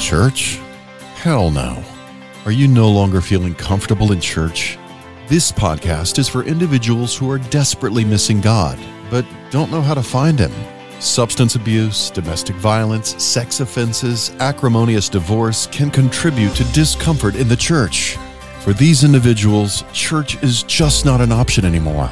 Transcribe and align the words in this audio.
church? 0.00 0.58
Hell 1.14 1.50
no. 1.50 1.84
Are 2.46 2.50
you 2.50 2.66
no 2.66 2.90
longer 2.90 3.20
feeling 3.20 3.54
comfortable 3.54 4.12
in 4.12 4.20
church? 4.20 4.78
This 5.28 5.52
podcast 5.52 6.18
is 6.18 6.28
for 6.28 6.42
individuals 6.42 7.16
who 7.16 7.30
are 7.30 7.38
desperately 7.38 8.04
missing 8.04 8.40
God, 8.40 8.78
but 9.10 9.26
don't 9.50 9.70
know 9.70 9.82
how 9.82 9.94
to 9.94 10.02
find 10.02 10.38
Him. 10.38 10.52
Substance 11.00 11.54
abuse, 11.54 12.10
domestic 12.10 12.56
violence, 12.56 13.22
sex 13.22 13.60
offenses, 13.60 14.32
acrimonious 14.40 15.08
divorce 15.08 15.66
can 15.66 15.90
contribute 15.90 16.54
to 16.54 16.64
discomfort 16.72 17.36
in 17.36 17.46
the 17.46 17.56
church. 17.56 18.16
For 18.60 18.72
these 18.72 19.04
individuals, 19.04 19.84
church 19.92 20.42
is 20.42 20.62
just 20.62 21.04
not 21.04 21.20
an 21.20 21.30
option 21.30 21.64
anymore. 21.64 22.10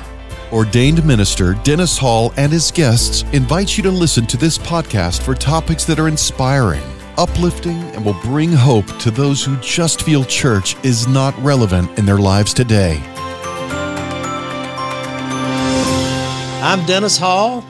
Ordained 0.52 1.04
minister 1.04 1.54
Dennis 1.62 1.98
Hall 1.98 2.32
and 2.36 2.52
his 2.52 2.70
guests 2.70 3.24
invite 3.32 3.76
you 3.76 3.82
to 3.82 3.90
listen 3.90 4.26
to 4.26 4.36
this 4.36 4.56
podcast 4.58 5.22
for 5.22 5.34
topics 5.34 5.84
that 5.84 5.98
are 5.98 6.08
inspiring, 6.08 6.82
uplifting, 7.18 7.76
and 7.94 8.04
will 8.04 8.18
bring 8.22 8.52
hope 8.52 8.86
to 8.98 9.10
those 9.10 9.44
who 9.44 9.56
just 9.56 10.02
feel 10.02 10.24
church 10.24 10.76
is 10.84 11.06
not 11.08 11.36
relevant 11.42 11.98
in 11.98 12.06
their 12.06 12.18
lives 12.18 12.54
today. 12.54 13.02
I'm 16.62 16.84
Dennis 16.86 17.18
Hall, 17.18 17.64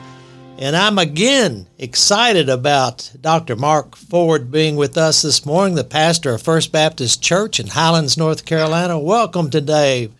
and 0.57 0.75
I'm 0.75 0.97
again 0.99 1.67
excited 1.77 2.49
about 2.49 3.11
Dr. 3.19 3.55
Mark 3.55 3.95
Ford 3.95 4.51
being 4.51 4.75
with 4.75 4.97
us 4.97 5.21
this 5.23 5.45
morning, 5.45 5.75
the 5.75 5.83
pastor 5.83 6.35
of 6.35 6.41
First 6.41 6.71
Baptist 6.71 7.21
Church 7.21 7.59
in 7.59 7.67
Highlands, 7.67 8.17
North 8.17 8.45
Carolina. 8.45 8.99
Welcome 8.99 9.49
today, 9.49 10.11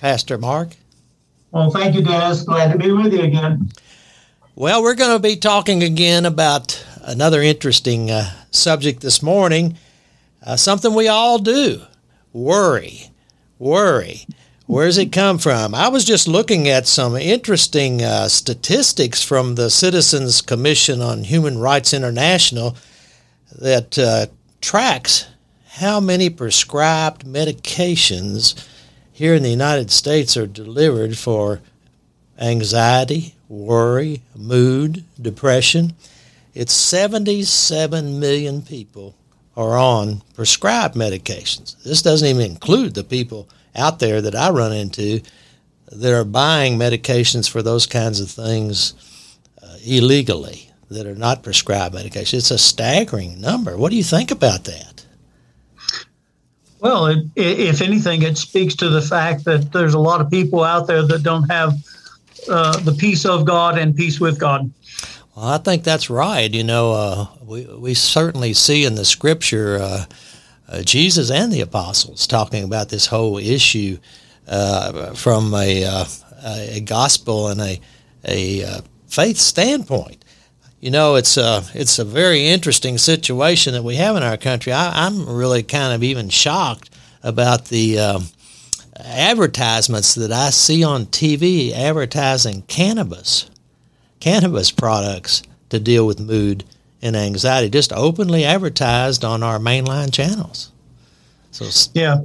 Pastor 0.00 0.38
Mark. 0.38 0.76
Well, 1.50 1.70
thank 1.70 1.94
you, 1.94 2.02
Dennis. 2.02 2.42
Glad 2.42 2.72
to 2.72 2.78
be 2.78 2.90
with 2.90 3.12
you 3.12 3.22
again. 3.22 3.70
Well, 4.56 4.82
we're 4.82 4.94
going 4.94 5.16
to 5.16 5.22
be 5.22 5.36
talking 5.36 5.82
again 5.82 6.26
about 6.26 6.73
another 7.06 7.42
interesting 7.42 8.10
uh, 8.10 8.30
subject 8.50 9.00
this 9.00 9.22
morning. 9.22 9.76
Uh, 10.44 10.56
something 10.56 10.94
we 10.94 11.08
all 11.08 11.38
do 11.38 11.82
worry. 12.32 13.10
Worry. 13.58 14.26
Where 14.66 14.86
does 14.86 14.98
it 14.98 15.12
come 15.12 15.38
from? 15.38 15.74
I 15.74 15.88
was 15.88 16.04
just 16.04 16.26
looking 16.26 16.68
at 16.68 16.86
some 16.86 17.16
interesting 17.16 18.02
uh, 18.02 18.28
statistics 18.28 19.22
from 19.22 19.54
the 19.54 19.70
Citizens 19.70 20.40
Commission 20.40 21.00
on 21.00 21.24
Human 21.24 21.58
Rights 21.58 21.92
International 21.92 22.76
that 23.52 23.98
uh, 23.98 24.26
tracks 24.60 25.26
how 25.74 26.00
many 26.00 26.30
prescribed 26.30 27.26
medications 27.26 28.54
here 29.12 29.34
in 29.34 29.42
the 29.42 29.50
United 29.50 29.90
States 29.90 30.36
are 30.36 30.46
delivered 30.46 31.18
for 31.18 31.60
anxiety, 32.38 33.34
worry, 33.48 34.22
mood, 34.34 35.04
depression. 35.20 35.94
It's 36.54 36.72
77 36.72 38.20
million 38.20 38.62
people 38.62 39.16
are 39.56 39.76
on 39.76 40.22
prescribed 40.34 40.94
medications. 40.94 41.80
This 41.82 42.02
doesn't 42.02 42.28
even 42.28 42.42
include 42.42 42.94
the 42.94 43.04
people 43.04 43.48
out 43.74 43.98
there 43.98 44.20
that 44.20 44.34
I 44.34 44.50
run 44.50 44.72
into 44.72 45.20
that 45.90 46.12
are 46.12 46.24
buying 46.24 46.78
medications 46.78 47.48
for 47.48 47.62
those 47.62 47.86
kinds 47.86 48.20
of 48.20 48.30
things 48.30 48.94
uh, 49.62 49.76
illegally 49.84 50.70
that 50.90 51.06
are 51.06 51.14
not 51.14 51.42
prescribed 51.42 51.94
medications. 51.94 52.34
It's 52.34 52.50
a 52.50 52.58
staggering 52.58 53.40
number. 53.40 53.76
What 53.76 53.90
do 53.90 53.96
you 53.96 54.04
think 54.04 54.30
about 54.30 54.64
that? 54.64 55.04
Well, 56.80 57.06
it, 57.06 57.26
if 57.36 57.80
anything, 57.80 58.22
it 58.22 58.36
speaks 58.36 58.74
to 58.76 58.88
the 58.90 59.00
fact 59.00 59.44
that 59.44 59.72
there's 59.72 59.94
a 59.94 59.98
lot 59.98 60.20
of 60.20 60.30
people 60.30 60.62
out 60.62 60.86
there 60.86 61.02
that 61.02 61.22
don't 61.22 61.48
have 61.50 61.74
uh, 62.48 62.78
the 62.80 62.92
peace 62.92 63.24
of 63.24 63.44
God 63.44 63.78
and 63.78 63.96
peace 63.96 64.20
with 64.20 64.38
God. 64.38 64.70
Well, 65.36 65.46
I 65.46 65.58
think 65.58 65.84
that's 65.84 66.10
right. 66.10 66.52
You 66.52 66.64
know, 66.64 66.92
uh, 66.92 67.26
we 67.44 67.66
we 67.66 67.94
certainly 67.94 68.54
see 68.54 68.84
in 68.84 68.94
the 68.94 69.04
Scripture 69.04 69.78
uh, 69.80 70.04
uh 70.68 70.82
Jesus 70.82 71.30
and 71.30 71.52
the 71.52 71.60
apostles 71.60 72.26
talking 72.26 72.64
about 72.64 72.88
this 72.88 73.06
whole 73.06 73.38
issue 73.38 73.98
uh, 74.46 75.14
from 75.14 75.54
a 75.54 75.84
uh, 75.84 76.04
a 76.44 76.80
gospel 76.80 77.48
and 77.48 77.60
a 77.60 77.80
a 78.26 78.82
faith 79.08 79.38
standpoint 79.38 80.24
you 80.84 80.90
know, 80.90 81.14
it's 81.14 81.38
a 81.38 81.64
it's 81.72 81.98
a 81.98 82.04
very 82.04 82.46
interesting 82.46 82.98
situation 82.98 83.72
that 83.72 83.82
we 83.82 83.96
have 83.96 84.16
in 84.16 84.22
our 84.22 84.36
country. 84.36 84.70
I, 84.70 85.06
am 85.06 85.26
really 85.26 85.62
kind 85.62 85.94
of 85.94 86.02
even 86.02 86.28
shocked 86.28 86.90
about 87.22 87.68
the 87.68 87.98
um, 87.98 88.26
advertisements 88.94 90.14
that 90.16 90.30
I 90.30 90.50
see 90.50 90.84
on 90.84 91.06
TV 91.06 91.72
advertising 91.72 92.64
cannabis, 92.68 93.48
cannabis 94.24 94.70
products 94.70 95.42
to 95.68 95.78
deal 95.78 96.06
with 96.06 96.18
mood 96.18 96.64
and 97.02 97.14
anxiety, 97.14 97.68
just 97.68 97.92
openly 97.92 98.42
advertised 98.42 99.22
on 99.22 99.42
our 99.42 99.58
mainline 99.58 100.10
channels. 100.10 100.72
So 101.50 101.66
yeah, 101.92 102.24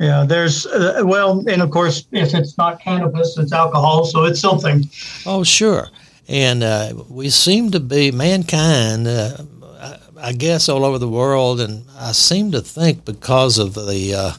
yeah, 0.00 0.24
there's 0.26 0.64
uh, 0.64 1.02
well, 1.04 1.44
and 1.46 1.60
of 1.60 1.70
course, 1.70 2.06
if 2.12 2.32
it's 2.32 2.56
not 2.56 2.80
cannabis, 2.80 3.36
it's 3.36 3.52
alcohol, 3.52 4.06
so 4.06 4.24
it's 4.24 4.40
something. 4.40 4.88
Oh, 5.26 5.44
sure. 5.44 5.88
And 6.28 6.62
uh, 6.62 6.94
we 7.10 7.28
seem 7.28 7.72
to 7.72 7.80
be, 7.80 8.10
mankind, 8.10 9.06
uh, 9.06 9.36
I 10.18 10.32
guess, 10.32 10.66
all 10.66 10.82
over 10.82 10.98
the 10.98 11.08
world, 11.08 11.60
and 11.60 11.84
I 11.98 12.12
seem 12.12 12.52
to 12.52 12.62
think 12.62 13.04
because 13.04 13.58
of 13.58 13.74
the 13.74 14.14
uh, 14.14 14.32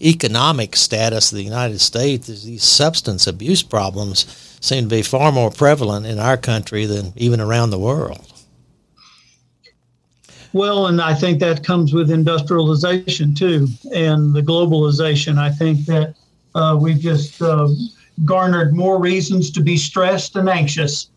economic 0.00 0.74
status 0.74 1.30
of 1.30 1.36
the 1.36 1.44
United 1.44 1.78
States, 1.78 2.26
these 2.26 2.64
substance 2.64 3.28
abuse 3.28 3.62
problems 3.62 4.51
seem 4.62 4.84
to 4.84 4.96
be 4.96 5.02
far 5.02 5.30
more 5.32 5.50
prevalent 5.50 6.06
in 6.06 6.18
our 6.18 6.36
country 6.38 6.86
than 6.86 7.12
even 7.16 7.40
around 7.40 7.70
the 7.70 7.78
world. 7.78 8.32
Well, 10.54 10.86
and 10.86 11.00
I 11.00 11.14
think 11.14 11.40
that 11.40 11.64
comes 11.64 11.92
with 11.92 12.10
industrialization 12.10 13.34
too, 13.34 13.66
and 13.92 14.32
the 14.32 14.42
globalization. 14.42 15.38
I 15.38 15.50
think 15.50 15.84
that 15.86 16.14
uh, 16.54 16.78
we've 16.80 17.00
just 17.00 17.42
uh, 17.42 17.68
garnered 18.24 18.74
more 18.74 19.00
reasons 19.00 19.50
to 19.52 19.62
be 19.62 19.76
stressed 19.76 20.36
and 20.36 20.48
anxious 20.48 21.08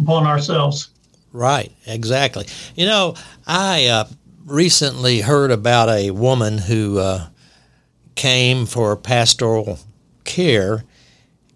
upon 0.00 0.26
ourselves. 0.26 0.88
Right, 1.32 1.72
exactly. 1.86 2.46
You 2.74 2.86
know, 2.86 3.14
I 3.46 3.86
uh, 3.86 4.04
recently 4.46 5.20
heard 5.20 5.50
about 5.50 5.88
a 5.88 6.10
woman 6.12 6.58
who 6.58 6.98
uh, 6.98 7.26
came 8.14 8.64
for 8.64 8.96
pastoral 8.96 9.78
care 10.24 10.84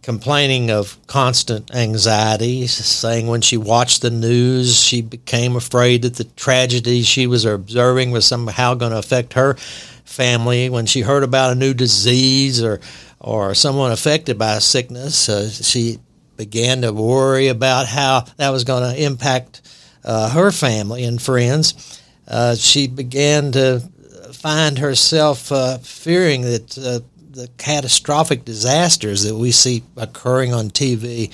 complaining 0.06 0.71
of 0.71 0.97
constant 1.09 1.75
anxiety, 1.75 2.65
saying 2.69 3.27
when 3.27 3.41
she 3.41 3.56
watched 3.56 4.03
the 4.03 4.11
news, 4.11 4.81
she 4.81 5.03
became 5.03 5.56
afraid 5.56 6.03
that 6.03 6.15
the 6.15 6.22
tragedy 6.37 7.03
she 7.03 7.27
was 7.27 7.44
observing 7.44 8.12
was 8.12 8.25
somehow 8.25 8.72
going 8.72 8.93
to 8.93 8.99
affect 8.99 9.33
her 9.33 9.55
family. 10.05 10.71
When 10.71 10.87
she 10.87 11.00
heard 11.00 11.25
about 11.25 11.50
a 11.50 11.56
new 11.56 11.75
disease 11.75 12.62
or 12.62 12.78
or 13.19 13.53
someone 13.56 13.91
affected 13.91 14.39
by 14.39 14.61
sickness, 14.61 15.28
uh, 15.28 15.50
she 15.50 15.99
began 16.37 16.83
to 16.83 16.93
worry 16.93 17.49
about 17.49 17.89
how 17.89 18.27
that 18.37 18.50
was 18.50 18.62
going 18.62 18.95
to 18.95 19.03
impact 19.03 19.61
uh, 20.05 20.31
her 20.31 20.53
family 20.53 21.03
and 21.03 21.21
friends. 21.21 22.00
Uh, 22.28 22.55
she 22.55 22.87
began 22.87 23.50
to 23.50 23.81
find 24.33 24.78
herself 24.78 25.50
uh, 25.50 25.78
fearing 25.78 26.43
that 26.43 26.78
uh, 26.78 27.00
the 27.36 27.48
catastrophic 27.58 28.47
disasters 28.47 29.22
that 29.24 29.36
we 29.36 29.52
see 29.52 29.82
occurring 29.94 30.54
on 30.54 30.70
TV 30.70 31.30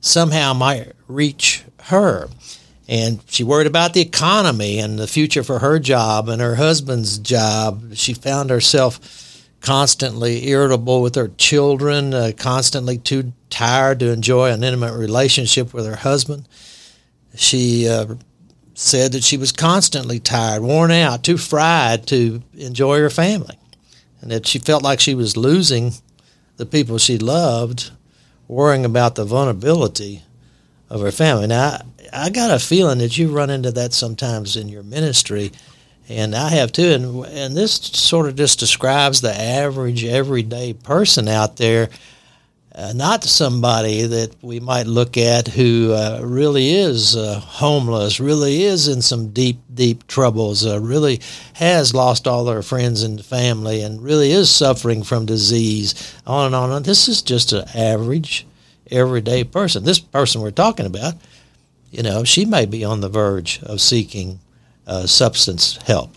somehow 0.00 0.52
might 0.54 0.92
reach 1.08 1.64
her. 1.84 2.28
And 2.88 3.20
she 3.26 3.42
worried 3.42 3.66
about 3.66 3.92
the 3.92 4.00
economy 4.00 4.78
and 4.78 4.96
the 4.96 5.08
future 5.08 5.42
for 5.42 5.58
her 5.58 5.80
job 5.80 6.28
and 6.28 6.40
her 6.40 6.54
husband's 6.54 7.18
job. 7.18 7.94
She 7.94 8.14
found 8.14 8.48
herself 8.50 9.48
constantly 9.60 10.48
irritable 10.48 11.02
with 11.02 11.16
her 11.16 11.32
children, 11.36 12.14
uh, 12.14 12.30
constantly 12.36 12.96
too 12.98 13.32
tired 13.50 13.98
to 14.00 14.12
enjoy 14.12 14.52
an 14.52 14.62
intimate 14.62 14.96
relationship 14.96 15.74
with 15.74 15.84
her 15.84 15.96
husband. 15.96 16.48
She 17.34 17.88
uh, 17.88 18.14
said 18.74 19.12
that 19.12 19.24
she 19.24 19.36
was 19.36 19.50
constantly 19.50 20.20
tired, 20.20 20.62
worn 20.62 20.92
out, 20.92 21.24
too 21.24 21.36
fried 21.36 22.06
to 22.06 22.40
enjoy 22.56 22.98
her 23.00 23.10
family, 23.10 23.58
and 24.20 24.30
that 24.30 24.46
she 24.46 24.58
felt 24.58 24.82
like 24.82 25.00
she 25.00 25.14
was 25.14 25.36
losing 25.36 25.92
the 26.56 26.66
people 26.66 26.98
she 26.98 27.18
loved, 27.18 27.90
worrying 28.48 28.84
about 28.84 29.14
the 29.14 29.24
vulnerability 29.24 30.22
of 30.88 31.00
her 31.00 31.12
family. 31.12 31.46
Now, 31.46 31.78
I, 32.12 32.30
got 32.30 32.50
a 32.50 32.58
feeling 32.58 32.98
that 32.98 33.16
you 33.16 33.30
run 33.30 33.50
into 33.50 33.70
that 33.72 33.92
sometimes 33.92 34.56
in 34.56 34.68
your 34.68 34.82
ministry 34.82 35.52
and 36.10 36.34
I 36.34 36.48
have 36.50 36.72
too. 36.72 36.90
And 36.90 37.24
and 37.26 37.56
this 37.56 37.74
sort 37.74 38.26
of 38.26 38.34
just 38.34 38.58
describes 38.58 39.20
the 39.20 39.32
average 39.32 40.04
everyday 40.04 40.72
person 40.72 41.28
out 41.28 41.56
there, 41.56 41.88
uh, 42.74 42.92
not 42.94 43.24
somebody 43.24 44.06
that 44.06 44.34
we 44.42 44.60
might 44.60 44.86
look 44.86 45.16
at 45.16 45.48
who 45.48 45.92
uh, 45.92 46.20
really 46.22 46.70
is 46.70 47.16
uh, 47.16 47.40
homeless, 47.40 48.20
really 48.20 48.62
is 48.62 48.86
in 48.86 49.02
some 49.02 49.30
deep 49.30 49.58
deep 49.74 50.06
troubles, 50.06 50.64
uh, 50.64 50.80
really 50.80 51.20
has 51.54 51.94
lost 51.94 52.28
all 52.28 52.44
their 52.44 52.62
friends 52.62 53.02
and 53.02 53.24
family, 53.24 53.82
and 53.82 54.02
really 54.02 54.30
is 54.30 54.50
suffering 54.50 55.02
from 55.02 55.26
disease. 55.26 56.14
On 56.26 56.46
and 56.46 56.54
on. 56.54 56.70
And 56.70 56.84
this 56.84 57.08
is 57.08 57.22
just 57.22 57.52
an 57.52 57.68
average 57.74 58.46
everyday 58.90 59.44
person. 59.44 59.84
This 59.84 60.00
person 60.00 60.40
we're 60.40 60.50
talking 60.50 60.86
about, 60.86 61.14
you 61.90 62.02
know, 62.02 62.24
she 62.24 62.44
may 62.44 62.66
be 62.66 62.84
on 62.84 63.00
the 63.00 63.08
verge 63.08 63.60
of 63.62 63.80
seeking 63.80 64.38
uh, 64.86 65.06
substance 65.06 65.76
help. 65.86 66.14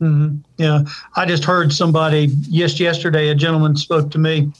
Mm-hmm. 0.00 0.36
Yeah, 0.58 0.84
I 1.16 1.26
just 1.26 1.44
heard 1.44 1.72
somebody 1.72 2.32
just 2.50 2.80
yesterday. 2.80 3.28
A 3.28 3.34
gentleman 3.34 3.76
spoke 3.76 4.10
to 4.10 4.18
me, 4.18 4.52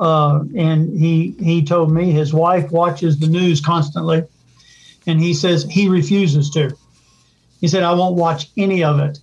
uh, 0.00 0.40
and 0.56 0.98
he 0.98 1.34
he 1.38 1.64
told 1.64 1.92
me 1.92 2.10
his 2.10 2.34
wife 2.34 2.70
watches 2.70 3.18
the 3.18 3.28
news 3.28 3.60
constantly, 3.60 4.24
and 5.06 5.20
he 5.20 5.34
says 5.34 5.64
he 5.64 5.88
refuses 5.88 6.50
to. 6.50 6.76
He 7.60 7.68
said, 7.68 7.82
"I 7.82 7.92
won't 7.94 8.16
watch 8.16 8.50
any 8.56 8.82
of 8.82 8.98
it." 8.98 9.18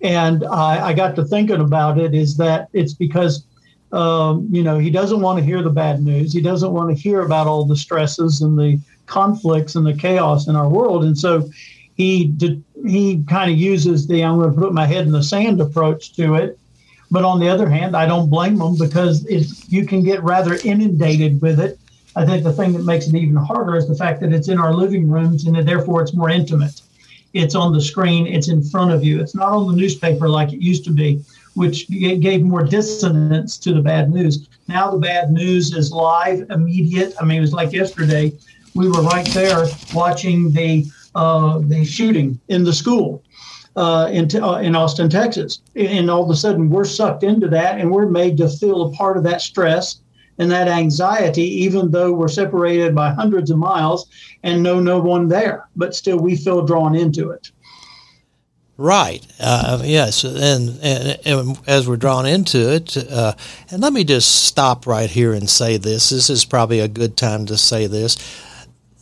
And 0.00 0.44
I, 0.44 0.88
I 0.88 0.92
got 0.92 1.16
to 1.16 1.24
thinking 1.24 1.60
about 1.60 1.98
it. 1.98 2.14
Is 2.14 2.36
that 2.36 2.68
it's 2.72 2.94
because 2.94 3.44
um, 3.90 4.48
you 4.50 4.62
know 4.62 4.78
he 4.78 4.90
doesn't 4.90 5.20
want 5.20 5.38
to 5.38 5.44
hear 5.44 5.62
the 5.62 5.70
bad 5.70 6.00
news. 6.00 6.32
He 6.32 6.40
doesn't 6.40 6.72
want 6.72 6.94
to 6.94 7.02
hear 7.02 7.22
about 7.22 7.46
all 7.46 7.64
the 7.64 7.76
stresses 7.76 8.40
and 8.40 8.58
the 8.58 8.80
conflicts 9.06 9.74
and 9.74 9.86
the 9.86 9.94
chaos 9.94 10.46
in 10.46 10.54
our 10.54 10.68
world, 10.68 11.04
and 11.04 11.18
so 11.18 11.50
he 11.98 12.26
did, 12.26 12.62
he 12.86 13.24
kind 13.24 13.50
of 13.50 13.58
uses 13.58 14.06
the 14.06 14.24
I'm 14.24 14.38
going 14.38 14.54
to 14.54 14.58
put 14.58 14.72
my 14.72 14.86
head 14.86 15.06
in 15.06 15.12
the 15.12 15.22
sand 15.22 15.60
approach 15.60 16.14
to 16.14 16.36
it. 16.36 16.58
But 17.10 17.24
on 17.24 17.40
the 17.40 17.48
other 17.48 17.68
hand, 17.68 17.96
I 17.96 18.06
don't 18.06 18.28
blame 18.28 18.58
them 18.58 18.76
because 18.76 19.24
you 19.68 19.86
can 19.86 20.02
get 20.02 20.22
rather 20.22 20.58
inundated 20.64 21.40
with 21.40 21.58
it. 21.58 21.78
I 22.16 22.26
think 22.26 22.42
the 22.42 22.52
thing 22.52 22.72
that 22.72 22.84
makes 22.84 23.06
it 23.06 23.14
even 23.14 23.36
harder 23.36 23.76
is 23.76 23.88
the 23.88 23.94
fact 23.94 24.20
that 24.20 24.32
it's 24.32 24.48
in 24.48 24.58
our 24.58 24.74
living 24.74 25.08
rooms 25.08 25.46
and 25.46 25.56
therefore 25.66 26.02
it's 26.02 26.14
more 26.14 26.30
intimate. 26.30 26.82
It's 27.32 27.54
on 27.54 27.72
the 27.72 27.80
screen, 27.80 28.26
it's 28.26 28.48
in 28.48 28.62
front 28.62 28.90
of 28.90 29.04
you. 29.04 29.20
It's 29.20 29.34
not 29.34 29.52
on 29.52 29.68
the 29.68 29.76
newspaper 29.76 30.28
like 30.28 30.52
it 30.52 30.60
used 30.60 30.84
to 30.84 30.90
be, 30.90 31.22
which 31.54 31.88
gave 31.88 32.42
more 32.42 32.64
dissonance 32.64 33.58
to 33.58 33.72
the 33.72 33.80
bad 33.80 34.10
news. 34.10 34.48
Now 34.66 34.90
the 34.90 34.98
bad 34.98 35.30
news 35.30 35.74
is 35.74 35.92
live, 35.92 36.50
immediate. 36.50 37.14
I 37.20 37.24
mean, 37.24 37.38
it 37.38 37.42
was 37.42 37.52
like 37.52 37.72
yesterday. 37.72 38.32
We 38.74 38.88
were 38.88 39.02
right 39.02 39.26
there 39.26 39.66
watching 39.94 40.50
the 40.52 40.86
uh, 41.14 41.58
the 41.60 41.84
shooting 41.84 42.38
in 42.48 42.64
the 42.64 42.72
school 42.72 43.22
uh, 43.78 44.08
in, 44.08 44.28
uh, 44.42 44.56
in 44.56 44.74
Austin, 44.74 45.08
Texas. 45.08 45.60
And 45.76 46.10
all 46.10 46.24
of 46.24 46.30
a 46.30 46.34
sudden, 46.34 46.68
we're 46.68 46.84
sucked 46.84 47.22
into 47.22 47.46
that 47.48 47.78
and 47.78 47.92
we're 47.92 48.08
made 48.08 48.36
to 48.38 48.48
feel 48.48 48.82
a 48.82 48.90
part 48.90 49.16
of 49.16 49.22
that 49.22 49.40
stress 49.40 50.00
and 50.38 50.50
that 50.50 50.66
anxiety, 50.66 51.44
even 51.62 51.92
though 51.92 52.12
we're 52.12 52.26
separated 52.26 52.92
by 52.92 53.10
hundreds 53.12 53.52
of 53.52 53.58
miles 53.58 54.08
and 54.42 54.64
know 54.64 54.80
no 54.80 54.98
one 54.98 55.28
there. 55.28 55.68
But 55.76 55.94
still, 55.94 56.18
we 56.18 56.34
feel 56.34 56.66
drawn 56.66 56.96
into 56.96 57.30
it. 57.30 57.52
Right. 58.76 59.24
Uh, 59.38 59.80
yes. 59.84 60.24
And, 60.24 60.78
and, 60.82 61.18
and, 61.24 61.58
as 61.68 61.88
we're 61.88 61.96
drawn 61.96 62.26
into 62.26 62.72
it, 62.72 62.96
uh, 62.96 63.34
and 63.70 63.80
let 63.80 63.92
me 63.92 64.02
just 64.02 64.46
stop 64.46 64.88
right 64.88 65.10
here 65.10 65.32
and 65.32 65.48
say 65.48 65.76
this. 65.76 66.10
This 66.10 66.30
is 66.30 66.44
probably 66.44 66.80
a 66.80 66.88
good 66.88 67.16
time 67.16 67.46
to 67.46 67.56
say 67.56 67.86
this 67.86 68.16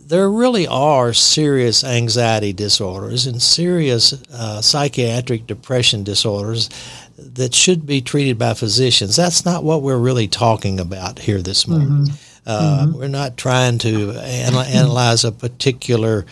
there 0.09 0.31
really 0.31 0.69
are 0.69 1.13
serious 1.13 1.83
anxiety 1.83 2.53
disorders 2.53 3.27
and 3.27 3.43
serious 3.43 4.13
uh, 4.33 4.61
psychiatric 4.61 5.49
depression 5.49 6.05
disorders 6.05 6.71
that 7.19 7.53
should 7.53 7.87
be 7.87 8.01
treated 8.01 8.39
by 8.39 8.55
physicians. 8.55 9.17
That's 9.17 9.45
not 9.45 9.65
what 9.65 9.83
we're 9.83 9.99
really 9.99 10.29
talking 10.29 10.79
about 10.79 11.19
here 11.19 11.43
this 11.43 11.67
morning. 11.67 11.89
Mm-hmm. 11.89 12.15
Uh, 12.47 12.87
mm-hmm. 12.87 12.99
We're 12.99 13.09
not 13.09 13.37
trying 13.37 13.79
to 13.79 14.13
anal- 14.21 14.61
analyze 14.81 15.25
a 15.25 15.33
particular 15.33 16.25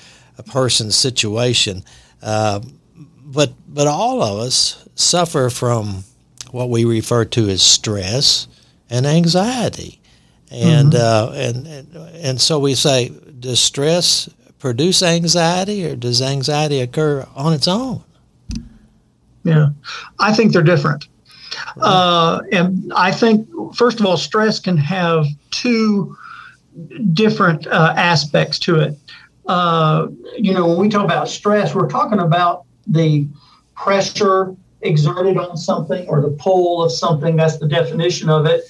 person's 0.47 0.95
situation, 0.95 1.83
uh, 2.23 2.61
but 3.25 3.53
but 3.67 3.89
all 3.89 4.23
of 4.23 4.39
us 4.39 4.89
suffer 4.95 5.51
from 5.51 6.05
what 6.53 6.71
we 6.71 6.85
refer 6.85 7.25
to 7.25 7.49
as 7.49 7.63
stress 7.63 8.47
and 8.89 9.05
anxiety, 9.05 10.01
and 10.53 10.93
mm-hmm. 10.93 11.35
Uh, 11.35 11.37
and, 11.37 11.67
and 11.67 11.97
and 12.15 12.41
so 12.41 12.61
we 12.61 12.77
say 12.77 13.11
does 13.45 13.61
stress 13.61 14.31
produce 14.59 15.03
anxiety 15.03 15.87
or 15.87 15.95
does 15.95 16.23
anxiety 16.23 16.81
occur 16.81 17.27
on 17.37 17.53
its 17.53 17.69
own? 17.69 18.03
Yeah, 19.45 19.69
I 20.19 20.33
think 20.33 20.53
they're 20.53 20.63
different. 20.63 21.07
Right. 21.77 21.87
Uh, 21.87 22.41
and 22.53 22.91
I 22.97 23.13
think, 23.13 23.47
first 23.75 24.01
of 24.01 24.07
all, 24.07 24.17
stress 24.17 24.59
can 24.59 24.79
have 24.79 25.27
two 25.51 26.17
different 27.13 27.67
uh, 27.67 27.93
aspects 27.97 28.59
to 28.61 28.81
it. 28.81 28.99
Uh, 29.47 30.09
you 30.39 30.55
know, 30.55 30.67
when 30.67 30.79
we 30.79 30.89
talk 30.89 31.05
about 31.05 31.29
stress, 31.29 31.75
we're 31.75 31.89
talking 31.89 32.21
about 32.21 32.65
the 32.87 33.29
pressure 33.77 34.57
exerted 34.81 35.37
on 35.37 35.59
something 35.59 36.09
or 36.09 36.23
the 36.23 36.31
pull 36.31 36.83
of 36.83 36.91
something. 36.91 37.37
That's 37.37 37.59
the 37.59 37.69
definition 37.69 38.31
of 38.31 38.47
it. 38.47 38.63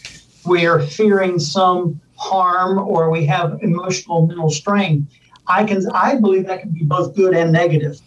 We're 0.44 0.84
fearing 0.84 1.38
some 1.38 2.00
harm 2.24 2.78
or 2.78 3.10
we 3.10 3.26
have 3.26 3.58
emotional 3.62 4.26
mental 4.26 4.50
strain. 4.50 5.06
I 5.46 5.64
can 5.64 5.84
I 5.92 6.16
believe 6.16 6.46
that 6.46 6.60
can 6.60 6.70
be 6.70 6.84
both 6.84 7.14
good 7.14 7.34
and 7.34 7.52
negative. 7.52 8.00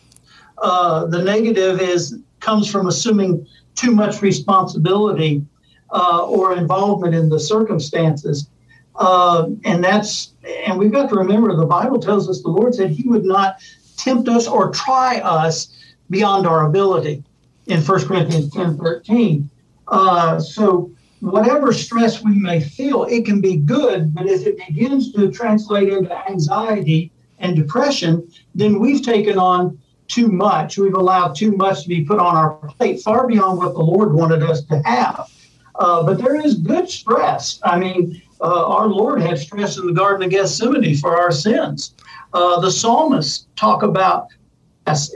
Uh, 0.57 1.05
the 1.05 1.21
negative 1.23 1.79
is 1.79 2.17
comes 2.39 2.69
from 2.69 2.87
assuming 2.87 3.45
too 3.75 3.91
much 3.91 4.21
responsibility 4.21 5.45
uh, 5.91 6.25
or 6.25 6.55
involvement 6.55 7.13
in 7.13 7.29
the 7.29 7.39
circumstances, 7.39 8.49
uh, 8.95 9.47
and 9.63 9.83
that's 9.83 10.33
and 10.65 10.79
we've 10.79 10.91
got 10.91 11.09
to 11.09 11.15
remember 11.15 11.55
the 11.55 11.65
Bible 11.65 11.99
tells 11.99 12.27
us 12.27 12.41
the 12.41 12.49
Lord 12.49 12.73
said 12.73 12.89
He 12.89 13.07
would 13.07 13.25
not 13.25 13.57
tempt 13.97 14.27
us 14.29 14.47
or 14.47 14.71
try 14.71 15.19
us 15.19 15.75
beyond 16.09 16.47
our 16.47 16.65
ability 16.65 17.23
in 17.67 17.81
1 17.81 18.07
Corinthians 18.07 18.51
10 18.51 18.77
13. 18.77 19.49
Uh, 19.89 20.39
so 20.39 20.91
whatever 21.19 21.73
stress 21.73 22.23
we 22.23 22.37
may 22.39 22.59
feel, 22.59 23.03
it 23.05 23.25
can 23.25 23.41
be 23.41 23.57
good, 23.57 24.13
but 24.13 24.27
if 24.27 24.45
it 24.45 24.57
begins 24.67 25.11
to 25.13 25.31
translate 25.31 25.89
into 25.89 26.29
anxiety 26.29 27.11
and 27.39 27.55
depression, 27.55 28.27
then 28.55 28.79
we've 28.79 29.01
taken 29.01 29.37
on 29.37 29.77
too 30.07 30.27
much. 30.27 30.77
We've 30.77 30.93
allowed 30.93 31.35
too 31.35 31.51
much 31.51 31.83
to 31.83 31.89
be 31.89 32.05
put 32.05 32.19
on 32.19 32.35
our 32.35 32.51
plate, 32.77 33.01
far 33.01 33.27
beyond 33.27 33.57
what 33.57 33.73
the 33.73 33.81
Lord 33.81 34.13
wanted 34.13 34.43
us 34.43 34.63
to 34.65 34.81
have. 34.85 35.29
Uh, 35.75 36.03
but 36.03 36.17
there 36.17 36.35
is 36.35 36.55
good 36.55 36.89
stress. 36.89 37.59
I 37.63 37.77
mean, 37.77 38.21
uh, 38.41 38.65
our 38.67 38.87
Lord 38.87 39.21
had 39.21 39.37
stress 39.37 39.77
in 39.77 39.85
the 39.85 39.93
Garden 39.93 40.23
of 40.23 40.31
Gethsemane 40.31 40.95
for 40.95 41.19
our 41.19 41.31
sins. 41.31 41.93
Uh, 42.33 42.59
the 42.59 42.71
psalmists 42.71 43.47
talk 43.55 43.83
about 43.83 44.27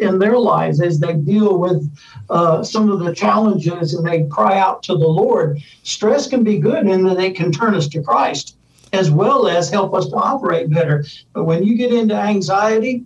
in 0.02 0.20
their 0.20 0.38
lives 0.38 0.82
as 0.82 1.00
they 1.00 1.14
deal 1.14 1.58
with 1.58 1.90
uh, 2.30 2.64
some 2.64 2.92
of 2.92 3.00
the 3.00 3.14
challenges 3.14 3.94
and 3.94 4.06
they 4.06 4.24
cry 4.24 4.60
out 4.60 4.84
to 4.84 4.94
the 4.94 5.08
Lord. 5.08 5.62
Stress 5.84 6.28
can 6.28 6.44
be 6.44 6.60
good 6.60 6.88
in 6.88 7.04
that 7.06 7.20
it 7.20 7.36
can 7.36 7.52
turn 7.52 7.76
us 7.76 7.88
to 7.90 8.02
Christ 8.02 8.58
as 8.94 9.10
well 9.10 9.48
as 9.48 9.70
help 9.70 9.94
us 9.94 10.10
to 10.10 10.16
operate 10.16 10.70
better. 10.70 11.06
But 11.34 11.46
when 11.46 11.64
you 11.64 11.78
get 11.78 11.94
into 11.94 12.16
anxiety, 12.16 13.06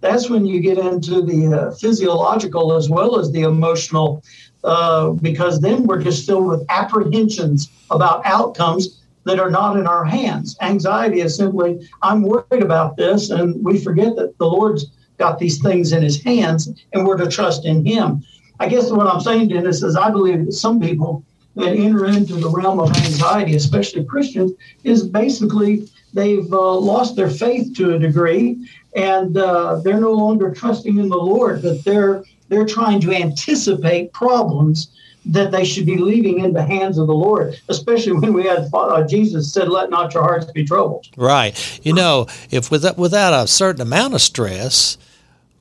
that's 0.00 0.30
when 0.30 0.46
you 0.46 0.60
get 0.60 0.78
into 0.78 1.22
the 1.22 1.46
uh, 1.46 1.70
physiological 1.72 2.74
as 2.74 2.88
well 2.88 3.18
as 3.18 3.32
the 3.32 3.42
emotional, 3.42 4.22
uh, 4.62 5.10
because 5.10 5.60
then 5.60 5.84
we're 5.84 6.02
just 6.02 6.26
filled 6.26 6.46
with 6.46 6.64
apprehensions 6.68 7.70
about 7.90 8.24
outcomes 8.24 9.00
that 9.24 9.40
are 9.40 9.50
not 9.50 9.76
in 9.76 9.86
our 9.86 10.04
hands. 10.04 10.56
Anxiety 10.60 11.20
is 11.22 11.34
simply, 11.34 11.88
I'm 12.02 12.22
worried 12.22 12.62
about 12.62 12.96
this, 12.96 13.30
and 13.30 13.64
we 13.64 13.80
forget 13.80 14.14
that 14.16 14.36
the 14.38 14.46
Lord's 14.46 14.86
got 15.18 15.38
these 15.38 15.62
things 15.62 15.92
in 15.92 16.02
his 16.02 16.22
hands 16.22 16.68
and 16.92 17.06
we're 17.06 17.16
to 17.16 17.28
trust 17.28 17.64
in 17.64 17.84
him. 17.84 18.24
I 18.60 18.68
guess 18.68 18.90
what 18.90 19.06
I'm 19.06 19.20
saying, 19.20 19.48
Dennis, 19.48 19.82
is 19.82 19.96
I 19.96 20.10
believe 20.10 20.46
that 20.46 20.52
some 20.52 20.80
people 20.80 21.24
that 21.56 21.74
enter 21.76 22.06
into 22.06 22.34
the 22.34 22.50
realm 22.50 22.80
of 22.80 22.90
anxiety, 22.96 23.54
especially 23.54 24.04
Christians, 24.04 24.52
is 24.82 25.06
basically 25.06 25.88
they've 26.12 26.52
uh, 26.52 26.74
lost 26.78 27.16
their 27.16 27.30
faith 27.30 27.76
to 27.76 27.94
a 27.94 27.98
degree 27.98 28.68
and 28.96 29.36
uh, 29.36 29.76
they're 29.76 30.00
no 30.00 30.12
longer 30.12 30.52
trusting 30.52 30.98
in 30.98 31.08
the 31.08 31.16
Lord, 31.16 31.62
but 31.62 31.84
they're 31.84 32.24
they're 32.48 32.66
trying 32.66 33.00
to 33.00 33.12
anticipate 33.12 34.12
problems 34.12 34.90
that 35.26 35.50
they 35.50 35.64
should 35.64 35.86
be 35.86 35.96
leaving 35.96 36.40
in 36.40 36.52
the 36.52 36.62
hands 36.62 36.98
of 36.98 37.06
the 37.06 37.14
Lord, 37.14 37.58
especially 37.68 38.12
when 38.12 38.32
we 38.32 38.44
had 38.44 38.68
uh, 38.72 39.06
Jesus 39.06 39.52
said, 39.52 39.68
"Let 39.68 39.90
not 39.90 40.14
your 40.14 40.22
hearts 40.22 40.50
be 40.52 40.64
troubled." 40.64 41.08
Right. 41.16 41.80
You 41.82 41.94
know, 41.94 42.26
if 42.50 42.70
without 42.70 42.98
without 42.98 43.32
a 43.32 43.46
certain 43.46 43.80
amount 43.80 44.14
of 44.14 44.20
stress, 44.20 44.98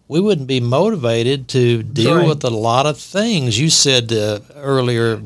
we 0.07 0.19
wouldn't 0.19 0.47
be 0.47 0.59
motivated 0.59 1.47
to 1.49 1.83
deal 1.83 2.17
right. 2.17 2.27
with 2.27 2.43
a 2.43 2.49
lot 2.49 2.85
of 2.85 2.97
things. 2.97 3.59
You 3.59 3.69
said 3.69 4.11
uh, 4.11 4.39
earlier 4.55 5.21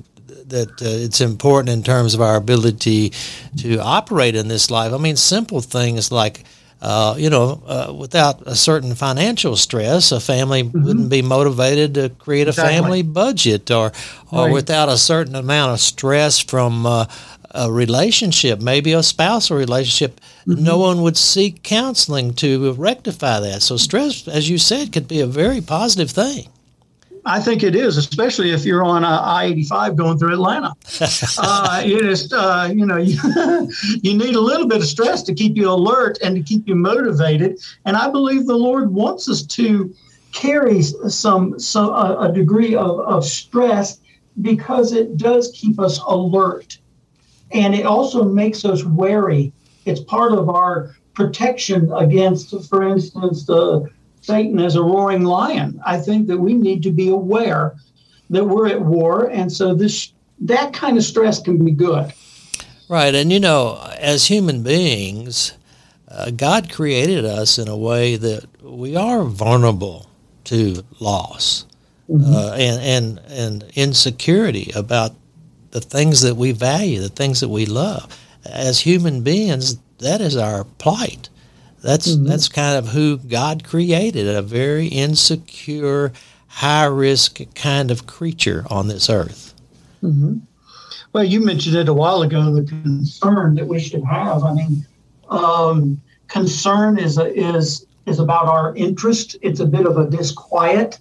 that 0.47 0.69
uh, 0.81 0.85
it's 0.85 1.19
important 1.19 1.69
in 1.69 1.83
terms 1.83 2.13
of 2.13 2.21
our 2.21 2.35
ability 2.35 3.11
to 3.57 3.79
operate 3.79 4.35
in 4.35 4.47
this 4.47 4.69
life. 4.69 4.93
I 4.93 4.97
mean, 4.97 5.15
simple 5.15 5.61
things 5.61 6.11
like. 6.11 6.43
Uh, 6.79 7.15
you 7.17 7.29
know, 7.29 7.63
uh, 7.65 7.91
without 7.91 8.45
a 8.45 8.55
certain 8.55 8.93
financial 8.93 9.55
stress, 9.55 10.11
a 10.11 10.19
family 10.19 10.61
mm-hmm. 10.61 10.83
wouldn't 10.83 11.09
be 11.09 11.23
motivated 11.23 11.95
to 11.95 12.09
create 12.09 12.47
a 12.47 12.53
family 12.53 13.01
budget, 13.01 13.71
or, 13.71 13.91
or 14.31 14.45
right. 14.45 14.53
without 14.53 14.87
a 14.87 14.97
certain 14.97 15.35
amount 15.35 15.71
of 15.71 15.79
stress 15.79 16.39
from 16.39 16.85
uh, 16.85 17.05
a 17.51 17.71
relationship, 17.71 18.61
maybe 18.61 18.93
a 18.93 19.01
spousal 19.01 19.57
relationship, 19.57 20.21
mm-hmm. 20.45 20.63
no 20.63 20.77
one 20.77 21.01
would 21.01 21.17
seek 21.17 21.63
counseling 21.63 22.33
to 22.35 22.73
rectify 22.73 23.39
that. 23.39 23.63
So 23.63 23.77
stress, 23.77 24.27
as 24.27 24.47
you 24.47 24.59
said, 24.59 24.93
could 24.93 25.07
be 25.07 25.21
a 25.21 25.27
very 25.27 25.61
positive 25.61 26.11
thing. 26.11 26.47
I 27.27 27.41
think 27.41 27.61
it 27.61 27.75
is, 27.75 27.97
especially 27.97 28.51
if 28.51 28.63
you're 28.63 28.83
on 28.83 29.03
I 29.03 29.45
eighty 29.45 29.63
five 29.63 29.97
going 29.97 30.17
through 30.17 30.33
Atlanta. 30.33 30.73
uh, 31.37 31.83
you 31.85 31.99
just 32.01 32.31
uh, 32.31 32.69
you 32.73 32.85
know 32.85 32.97
you, 32.97 33.19
you 34.01 34.17
need 34.17 34.35
a 34.35 34.39
little 34.39 34.65
bit 34.65 34.77
of 34.77 34.85
stress 34.85 35.23
to 35.23 35.33
keep 35.33 35.57
you 35.57 35.69
alert 35.69 36.17
and 36.23 36.35
to 36.35 36.41
keep 36.41 36.67
you 36.67 36.75
motivated. 36.75 37.59
And 37.83 37.97
I 37.97 38.09
believe 38.09 38.45
the 38.45 38.55
Lord 38.55 38.91
wants 38.91 39.29
us 39.29 39.43
to 39.43 39.93
carry 40.31 40.81
some, 40.81 41.59
some 41.59 41.89
a, 41.89 42.17
a 42.21 42.31
degree 42.31 42.75
of, 42.75 42.99
of 43.01 43.25
stress 43.25 43.99
because 44.41 44.93
it 44.93 45.17
does 45.17 45.51
keep 45.53 45.79
us 45.79 45.99
alert. 46.07 46.77
And 47.51 47.73
it 47.73 47.85
also 47.85 48.23
makes 48.23 48.63
us 48.63 48.83
wary. 48.83 49.51
It's 49.85 50.01
part 50.01 50.33
of 50.33 50.49
our 50.49 50.95
protection 51.13 51.91
against, 51.93 52.53
for 52.69 52.83
instance, 52.83 53.45
the 53.45 53.89
Satan 54.27 54.59
as 54.59 54.75
a 54.75 54.83
roaring 54.83 55.23
lion. 55.23 55.81
I 55.85 55.97
think 55.97 56.27
that 56.27 56.37
we 56.37 56.53
need 56.53 56.83
to 56.83 56.91
be 56.91 57.07
aware 57.07 57.75
that 58.29 58.43
we're 58.43 58.67
at 58.67 58.81
war, 58.81 59.29
and 59.29 59.51
so 59.51 59.73
this 59.73 60.11
that 60.41 60.73
kind 60.73 60.97
of 60.97 61.03
stress 61.03 61.41
can 61.41 61.63
be 61.63 61.71
good. 61.71 62.13
Right, 62.89 63.15
and 63.15 63.31
you 63.31 63.39
know, 63.39 63.81
as 63.97 64.27
human 64.27 64.63
beings, 64.63 65.53
uh, 66.09 66.31
God 66.31 66.69
created 66.69 67.23
us 67.23 67.57
in 67.57 67.69
a 67.69 67.77
way 67.77 68.17
that 68.17 68.45
we 68.61 68.97
are 68.97 69.23
vulnerable 69.23 70.09
to 70.45 70.83
loss 70.99 71.65
mm-hmm. 72.09 72.33
uh, 72.33 72.51
and, 72.53 72.81
and 72.81 73.31
and 73.31 73.71
insecurity 73.75 74.71
about 74.75 75.15
the 75.71 75.81
things 75.81 76.21
that 76.21 76.35
we 76.35 76.51
value, 76.51 76.99
the 76.99 77.09
things 77.09 77.39
that 77.39 77.49
we 77.49 77.65
love. 77.65 78.17
As 78.45 78.81
human 78.81 79.21
beings, 79.21 79.77
that 79.99 80.19
is 80.19 80.35
our 80.35 80.65
plight. 80.65 81.29
That's 81.81 82.15
mm-hmm. 82.15 82.25
that's 82.25 82.49
kind 82.49 82.77
of 82.77 82.89
who 82.89 83.17
God 83.17 83.63
created, 83.63 84.27
a 84.27 84.41
very 84.41 84.87
insecure, 84.87 86.11
high 86.47 86.85
risk 86.85 87.39
kind 87.55 87.91
of 87.91 88.07
creature 88.07 88.65
on 88.69 88.87
this 88.87 89.09
earth. 89.09 89.53
Mm-hmm. 90.03 90.37
Well, 91.13 91.23
you 91.23 91.39
mentioned 91.39 91.75
it 91.75 91.89
a 91.89 91.93
while 91.93 92.21
ago, 92.21 92.53
the 92.53 92.63
concern 92.63 93.55
that 93.55 93.67
we 93.67 93.79
should 93.79 94.03
have. 94.03 94.43
I 94.43 94.53
mean, 94.53 94.85
um, 95.29 96.01
concern 96.27 96.97
is 96.97 97.17
a, 97.17 97.33
is 97.33 97.85
is 98.05 98.19
about 98.19 98.45
our 98.45 98.75
interest. 98.75 99.35
It's 99.41 99.59
a 99.59 99.65
bit 99.65 99.85
of 99.85 99.97
a 99.97 100.09
disquiet 100.09 100.99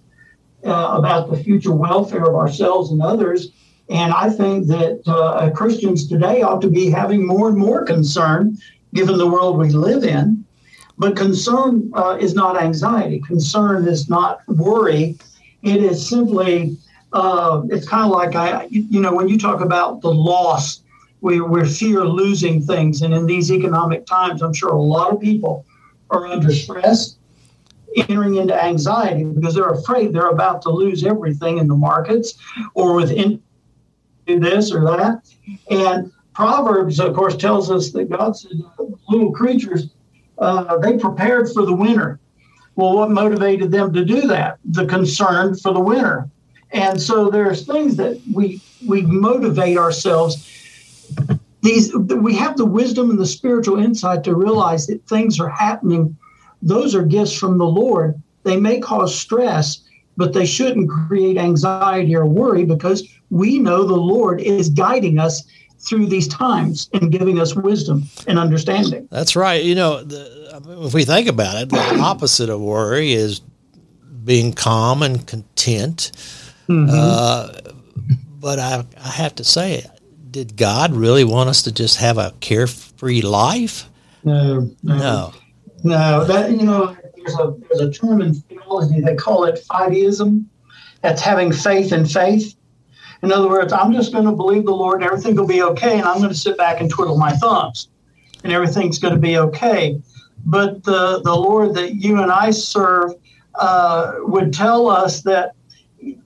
uh, 0.65 0.97
about 0.99 1.31
the 1.31 1.37
future 1.37 1.73
welfare 1.73 2.25
of 2.25 2.35
ourselves 2.35 2.91
and 2.91 3.01
others. 3.01 3.53
And 3.89 4.13
I 4.13 4.31
think 4.31 4.67
that 4.67 5.03
uh, 5.07 5.51
Christians 5.51 6.09
today 6.09 6.43
ought 6.43 6.61
to 6.63 6.71
be 6.71 6.91
having 6.91 7.25
more 7.25 7.49
and 7.49 7.57
more 7.57 7.85
concern, 7.85 8.59
given 8.95 9.17
the 9.17 9.29
world 9.29 9.59
we 9.59 9.71
live 9.71 10.03
in. 10.03 10.36
But 10.99 11.17
concern 11.17 11.91
uh, 11.95 12.17
is 12.19 12.35
not 12.35 12.61
anxiety. 12.61 13.21
Concern 13.21 13.87
is 13.87 14.09
not 14.09 14.41
worry. 14.49 15.19
It 15.63 15.83
is 15.83 16.09
simply, 16.09 16.79
uh, 17.13 17.63
it's 17.69 17.87
kind 17.89 18.05
of 18.05 18.11
like 18.11 18.35
I, 18.35 18.67
you 18.71 19.01
know, 19.01 19.15
when 19.15 19.29
you 19.29 19.39
talk 19.39 19.61
about 19.61 20.01
the 20.01 20.13
loss 20.13 20.83
we, 21.21 21.41
we 21.41 21.69
fear 21.69 22.05
losing 22.05 22.63
things. 22.63 23.03
And 23.03 23.13
in 23.15 23.27
these 23.27 23.51
economic 23.51 24.07
times, 24.07 24.43
I'm 24.43 24.53
sure 24.53 24.71
a 24.71 24.81
lot 24.81 25.13
of 25.13 25.21
people 25.21 25.65
are 26.11 26.27
under 26.27 26.53
stress, 26.53 27.17
entering 27.97 28.37
into 28.37 28.55
anxiety 28.55 29.25
because 29.25 29.55
they're 29.55 29.71
afraid 29.71 30.13
they're 30.13 30.29
about 30.29 30.63
to 30.63 30.71
lose 30.71 31.05
everything 31.05 31.59
in 31.59 31.67
the 31.67 31.75
markets 31.75 32.35
or 32.75 32.95
within 32.95 33.43
this 34.27 34.73
or 34.73 34.85
that. 34.85 35.23
And 35.71 36.13
Proverbs, 36.35 37.01
of 37.01 37.15
course, 37.15 37.37
tells 37.37 37.71
us 37.71 37.91
that 37.93 38.11
God 38.11 38.37
said 38.37 38.53
little 39.09 39.33
creatures, 39.33 39.89
uh, 40.39 40.79
they 40.79 40.99
prepared 40.99 41.51
for 41.53 41.65
the 41.65 41.75
winter. 41.75 42.19
Well, 42.75 42.95
what 42.95 43.11
motivated 43.11 43.71
them 43.71 43.93
to 43.95 44.05
do 44.05 44.23
that? 44.29 44.59
The 44.65 44.87
concern 44.87 45.57
for 45.57 45.73
the 45.73 45.81
winter. 45.81 46.29
And 46.73 47.01
so 47.01 47.31
there's 47.31 47.67
things 47.67 47.97
that 47.97 48.21
we 48.33 48.61
we 48.87 49.03
motivate 49.03 49.79
ourselves 49.79 50.53
these 51.63 51.95
we 51.95 52.35
have 52.37 52.57
the 52.57 52.65
wisdom 52.65 53.11
and 53.11 53.19
the 53.19 53.27
spiritual 53.27 53.79
insight 53.79 54.23
to 54.25 54.35
realize 54.35 54.87
that 54.87 55.07
things 55.09 55.41
are 55.41 55.49
happening 55.49 56.17
those 56.63 56.95
are 56.95 57.03
gifts 57.03 57.33
from 57.33 57.59
the 57.59 57.67
lord 57.67 58.21
they 58.45 58.57
may 58.57 58.79
cause 58.79 59.15
stress 59.15 59.83
but 60.17 60.33
they 60.33 60.47
shouldn't 60.47 60.89
create 60.89 61.37
anxiety 61.37 62.15
or 62.15 62.27
worry 62.27 62.65
because 62.65 63.09
we 63.31 63.59
know 63.59 63.85
the 63.85 63.95
lord 63.95 64.41
is 64.41 64.69
guiding 64.69 65.19
us 65.19 65.45
through 65.87 66.07
these 66.07 66.29
times 66.29 66.91
and 66.93 67.13
giving 67.13 67.39
us 67.39 67.55
wisdom 67.55 68.03
and 68.27 68.39
understanding 68.39 69.09
that's 69.11 69.37
right 69.37 69.65
you 69.65 69.75
know 69.75 70.03
the, 70.03 70.85
if 70.85 70.95
we 70.95 71.05
think 71.05 71.29
about 71.29 71.61
it 71.61 71.69
the 71.69 71.99
opposite 72.01 72.51
of 72.51 72.61
worry 72.61 73.13
is 73.13 73.41
being 74.25 74.53
calm 74.53 75.03
and 75.03 75.27
content 75.27 76.13
mm-hmm. 76.69 76.89
uh, 76.91 77.49
but 78.41 78.59
I, 78.59 78.85
I 78.99 79.09
have 79.09 79.35
to 79.37 79.45
say 79.45 79.85
did 80.37 80.57
God 80.57 80.93
really 80.93 81.25
want 81.25 81.49
us 81.49 81.63
to 81.63 81.73
just 81.73 81.97
have 81.97 82.19
a 82.19 82.35
carefree 82.41 83.23
life? 83.23 83.89
No, 84.25 84.71
no, 84.83 85.33
no. 85.83 86.25
That 86.25 86.51
you 86.51 86.63
know, 86.63 86.97
there's 87.17 87.35
a 87.39 87.55
there's 87.69 87.81
a 87.81 87.91
term 87.91 88.21
in 88.21 88.35
theology 88.35 89.01
they 89.01 89.15
call 89.15 89.45
it 89.45 89.65
fideism. 89.71 90.45
That's 91.01 91.23
having 91.23 91.53
faith 91.53 91.93
in 91.93 92.07
faith. 92.07 92.56
In 93.27 93.33
other 93.33 93.49
words, 93.49 93.73
I'm 93.73 93.93
just 93.93 94.13
going 94.13 94.25
to 94.25 94.31
believe 94.31 94.67
the 94.67 94.71
Lord, 94.71 95.03
and 95.03 95.05
everything 95.05 95.35
will 95.35 95.49
be 95.49 95.61
okay, 95.61 95.99
and 95.99 96.07
I'm 96.07 96.19
going 96.19 96.29
to 96.29 96.35
sit 96.35 96.57
back 96.57 96.81
and 96.81 96.89
twiddle 96.89 97.19
my 97.19 97.33
thumbs, 97.33 97.89
and 98.45 98.53
everything's 98.53 99.01
going 99.01 99.15
to 99.15 99.21
be 99.21 99.37
okay. 99.37 100.01
But 100.45 100.85
the 100.85 101.23
the 101.25 101.35
Lord 101.35 101.75
that 101.75 101.97
you 101.97 102.23
and 102.23 102.31
I 102.31 102.53
serve 102.53 103.15
uh, 103.57 104.19
would 104.19 104.53
tell 104.53 104.87
us 104.89 105.23
that 105.23 105.57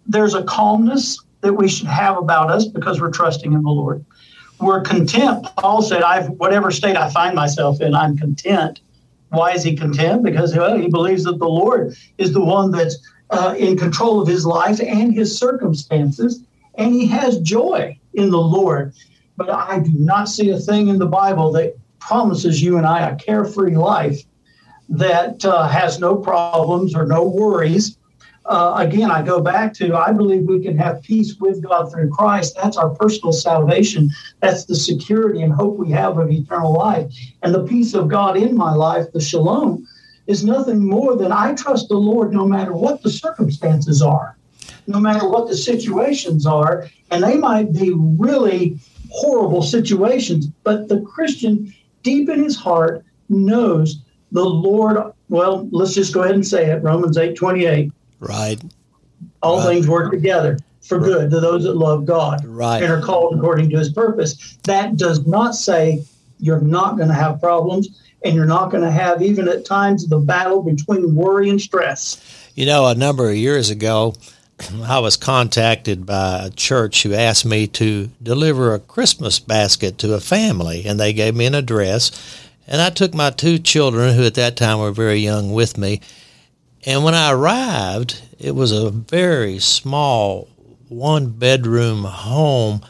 there's 0.07 0.35
a 0.35 0.43
calmness 0.43 1.19
that 1.41 1.55
we 1.55 1.71
should 1.71 1.87
have 1.87 2.19
about 2.19 2.51
us 2.51 2.67
because 2.67 3.01
we're 3.01 3.11
trusting 3.11 3.51
in 3.51 3.63
the 3.63 3.71
Lord. 3.71 4.05
We're 4.59 4.83
content. 4.83 5.47
Paul 5.57 5.81
said, 5.81 6.03
"I've 6.03 6.29
whatever 6.33 6.71
state 6.71 6.99
I 6.99 7.09
find 7.09 7.35
myself 7.35 7.81
in, 7.81 7.95
I'm 7.95 8.19
content." 8.19 8.83
Why 9.31 9.53
is 9.53 9.63
he 9.63 9.75
content? 9.75 10.23
Because 10.23 10.55
well, 10.55 10.77
he 10.77 10.89
believes 10.89 11.25
that 11.25 11.39
the 11.39 11.49
Lord 11.49 11.97
is 12.19 12.35
the 12.35 12.45
one 12.45 12.71
that's 12.73 12.99
uh, 13.31 13.55
in 13.57 13.79
control 13.79 14.21
of 14.21 14.29
his 14.29 14.45
life 14.45 14.81
and 14.81 15.15
his 15.15 15.39
circumstances, 15.39 16.43
and 16.77 16.93
he 16.93 17.07
has 17.07 17.39
joy 17.41 17.99
in 18.15 18.31
the 18.31 18.39
Lord. 18.39 18.95
But 19.37 19.51
I 19.51 19.81
do 19.81 19.93
not 19.93 20.29
see 20.29 20.51
a 20.51 20.59
thing 20.59 20.89
in 20.89 20.99
the 20.99 21.07
Bible 21.07 21.53
that 21.53 21.77
promises 21.99 22.63
you 22.63 22.77
and 22.77 22.87
I 22.87 23.09
a 23.09 23.17
carefree 23.17 23.77
life 23.77 24.21
that 24.89 25.45
uh, 25.45 25.69
has 25.69 26.01
no 26.01 26.17
problems 26.17 26.95
or 26.95 27.07
no 27.07 27.25
worries 27.25 27.97
uh, 28.51 28.75
again, 28.79 29.13
I 29.13 29.23
go 29.23 29.41
back 29.41 29.73
to 29.75 29.95
I 29.95 30.13
believe 30.13 30.43
we 30.43 30.61
can 30.61 30.77
have 30.77 31.03
peace 31.03 31.37
with 31.39 31.63
God 31.63 31.93
through 31.93 32.11
Christ. 32.11 32.57
That's 32.61 32.77
our 32.77 32.91
personal 32.91 33.33
salvation. 33.33 34.11
That's 34.41 34.65
the 34.65 34.75
security 34.75 35.43
and 35.43 35.53
hope 35.53 35.77
we 35.77 35.91
have 35.93 36.19
of 36.19 36.31
eternal 36.31 36.73
life. 36.73 37.13
And 37.43 37.55
the 37.55 37.65
peace 37.65 37.95
of 37.95 38.09
God 38.09 38.37
in 38.37 38.57
my 38.57 38.75
life, 38.75 39.07
the 39.13 39.21
shalom, 39.21 39.87
is 40.27 40.45
nothing 40.45 40.85
more 40.85 41.17
than 41.17 41.31
I 41.31 41.55
trust 41.55 41.89
the 41.89 41.97
Lord 41.97 42.33
no 42.33 42.45
matter 42.45 42.73
what 42.73 43.03
the 43.03 43.11
circumstances 43.11 44.03
are, 44.03 44.37
no 44.87 45.01
matter 45.01 45.29
what 45.29 45.49
the 45.49 45.57
situations 45.57 46.47
are. 46.47 46.89
And 47.11 47.23
they 47.23 47.37
might 47.37 47.73
be 47.73 47.93
really 47.95 48.79
horrible 49.11 49.63
situations, 49.63 50.47
but 50.63 50.89
the 50.89 51.01
Christian, 51.01 51.75
deep 52.03 52.29
in 52.29 52.43
his 52.43 52.57
heart, 52.57 53.05
knows 53.29 54.03
the 54.33 54.45
Lord. 54.45 54.99
Well, 55.29 55.69
let's 55.73 55.95
just 55.95 56.15
go 56.15 56.23
ahead 56.23 56.35
and 56.35 56.47
say 56.47 56.67
it 56.67 56.83
Romans 56.83 57.17
8 57.17 57.37
28 57.37 57.93
Right. 58.21 58.61
All 59.43 59.59
right. 59.59 59.67
things 59.67 59.89
work 59.89 60.13
together 60.13 60.59
for 60.83 60.99
right. 60.99 61.07
good 61.07 61.31
to 61.31 61.41
those 61.41 61.65
that 61.65 61.77
love 61.77 62.05
God 62.05 62.45
right. 62.45 62.83
and 62.83 62.93
are 62.93 63.01
called 63.01 63.37
according 63.37 63.71
to 63.71 63.79
his 63.79 63.91
purpose. 63.91 64.59
That 64.65 64.97
does 64.97 65.27
not 65.27 65.55
say 65.55 66.05
you're 66.39 66.61
not 66.61 66.97
going 66.97 67.09
to 67.09 67.15
have 67.15 67.41
problems 67.41 68.01
and 68.23 68.35
you're 68.35 68.47
not 68.47 68.71
going 68.71 68.85
to 68.85 68.91
have, 68.91 69.23
even 69.23 69.49
at 69.49 69.65
times, 69.65 70.07
the 70.07 70.19
battle 70.19 70.63
between 70.63 71.15
worry 71.15 71.49
and 71.49 71.61
stress. 71.61 72.51
You 72.55 72.67
know, 72.67 72.87
a 72.87 72.95
number 72.95 73.31
of 73.31 73.37
years 73.37 73.71
ago, 73.71 74.15
I 74.85 74.99
was 74.99 75.17
contacted 75.17 76.07
by 76.07 76.47
a 76.47 76.51
church 76.51 77.03
who 77.03 77.15
asked 77.15 77.45
me 77.45 77.67
to 77.69 78.11
deliver 78.23 78.75
a 78.75 78.81
Christmas 78.81 79.39
basket 79.39 79.99
to 79.99 80.15
a 80.15 80.21
family, 80.21 80.85
and 80.87 80.99
they 80.99 81.13
gave 81.13 81.35
me 81.35 81.47
an 81.47 81.55
address. 81.55 82.11
And 82.67 82.81
I 82.81 82.91
took 82.91 83.15
my 83.15 83.31
two 83.31 83.59
children, 83.59 84.15
who 84.15 84.25
at 84.25 84.35
that 84.35 84.57
time 84.57 84.79
were 84.79 84.93
very 84.93 85.19
young, 85.19 85.53
with 85.53 85.77
me, 85.77 86.01
and 86.87 87.05
when 87.05 87.15
I 87.15 87.33
arrived, 87.33 88.23
it 88.39 88.55
was 88.55 88.73
a 88.73 88.91
very 88.91 89.59
small 89.59 90.49
one 90.89 91.31
bedroom 91.31 92.05
home, 92.05 92.81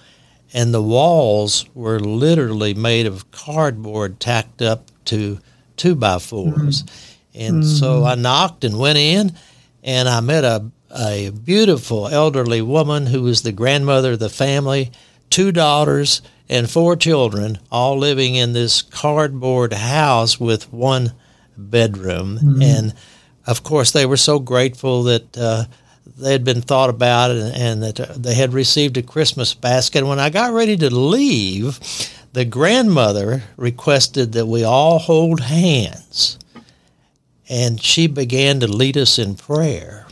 and 0.53 0.73
the 0.73 0.83
walls 0.83 1.67
were 1.75 1.99
literally 1.99 2.73
made 2.75 3.07
of 3.07 3.31
cardboard 3.31 4.21
tacked 4.21 4.63
up 4.63 4.87
to 5.07 5.39
two 5.77 5.95
by 5.95 6.17
4s 6.17 6.53
mm-hmm. 6.53 7.07
And 7.33 7.63
mm-hmm. 7.63 7.77
so 7.77 8.05
I 8.05 8.17
knocked 8.17 8.65
and 8.65 8.79
went 8.79 8.99
in, 8.99 9.33
and 9.83 10.09
I 10.09 10.21
met 10.21 10.45
a, 10.45 10.71
a 10.95 11.31
beautiful 11.31 12.09
elderly 12.09 12.63
woman 12.63 13.07
who 13.07 13.23
was 13.23 13.43
the 13.43 13.53
grandmother 13.53 14.13
of 14.13 14.19
the 14.19 14.29
family, 14.29 14.91
two 15.31 15.53
daughters, 15.53 16.23
and 16.49 16.69
four 16.69 16.97
children, 16.97 17.59
all 17.71 17.97
living 17.97 18.35
in 18.35 18.53
this 18.53 18.83
cardboard 18.83 19.73
house 19.73 20.41
with 20.41 20.73
one 20.73 21.13
bedroom. 21.57 22.39
Mm-hmm. 22.39 22.63
And 22.63 22.95
of 23.47 23.63
course, 23.63 23.93
they 23.93 24.05
were 24.07 24.17
so 24.17 24.39
grateful 24.41 25.05
that 25.05 25.39
uh, 25.39 25.65
they 26.19 26.33
had 26.33 26.45
been 26.45 26.63
thought 26.63 26.91
about 26.91 27.31
and, 27.31 27.55
and 27.55 27.83
that 27.83 28.01
uh, 28.01 28.15
they 28.17 28.35
had 28.35 28.53
received 28.53 28.97
a 28.97 29.03
Christmas 29.03 29.55
basket. 29.55 30.05
When 30.05 30.19
I 30.19 30.31
got 30.31 30.53
ready 30.53 30.77
to 30.79 30.91
leave, 30.95 31.79
the 32.33 32.45
grandmother 32.45 33.45
requested 33.57 34.33
that 34.33 34.47
we 34.47 34.65
all 34.65 34.99
hold 34.99 35.41
hands. 35.41 36.39
and 37.49 37.83
she 37.83 38.07
began 38.07 38.61
to 38.61 38.67
lead 38.69 38.97
us 38.97 39.19
in 39.19 39.35
prayer. 39.35 40.07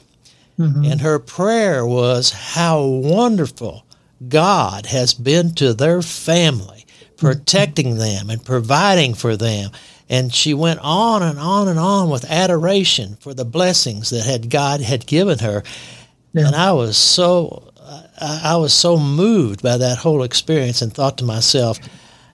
Mm-hmm. 0.58 0.84
And 0.84 1.00
her 1.00 1.18
prayer 1.18 1.86
was 1.86 2.30
how 2.30 2.84
wonderful 2.84 3.86
God 4.28 4.86
has 4.86 5.14
been 5.14 5.54
to 5.54 5.72
their 5.72 6.02
family, 6.02 6.84
protecting 7.16 7.98
them 7.98 8.30
and 8.30 8.44
providing 8.44 9.14
for 9.14 9.36
them. 9.36 9.70
And 10.08 10.34
she 10.34 10.54
went 10.54 10.80
on 10.82 11.22
and 11.22 11.38
on 11.38 11.68
and 11.68 11.78
on 11.78 12.10
with 12.10 12.30
adoration 12.30 13.16
for 13.20 13.34
the 13.34 13.44
blessings 13.44 14.10
that 14.10 14.24
had 14.24 14.50
God 14.50 14.80
had 14.80 15.06
given 15.06 15.38
her. 15.38 15.62
Yeah. 16.32 16.46
And 16.46 16.56
I 16.56 16.72
was 16.72 16.96
so 16.96 17.72
I 18.20 18.56
was 18.56 18.72
so 18.72 18.98
moved 18.98 19.62
by 19.62 19.76
that 19.76 19.98
whole 19.98 20.22
experience 20.22 20.82
and 20.82 20.92
thought 20.92 21.18
to 21.18 21.24
myself, 21.24 21.78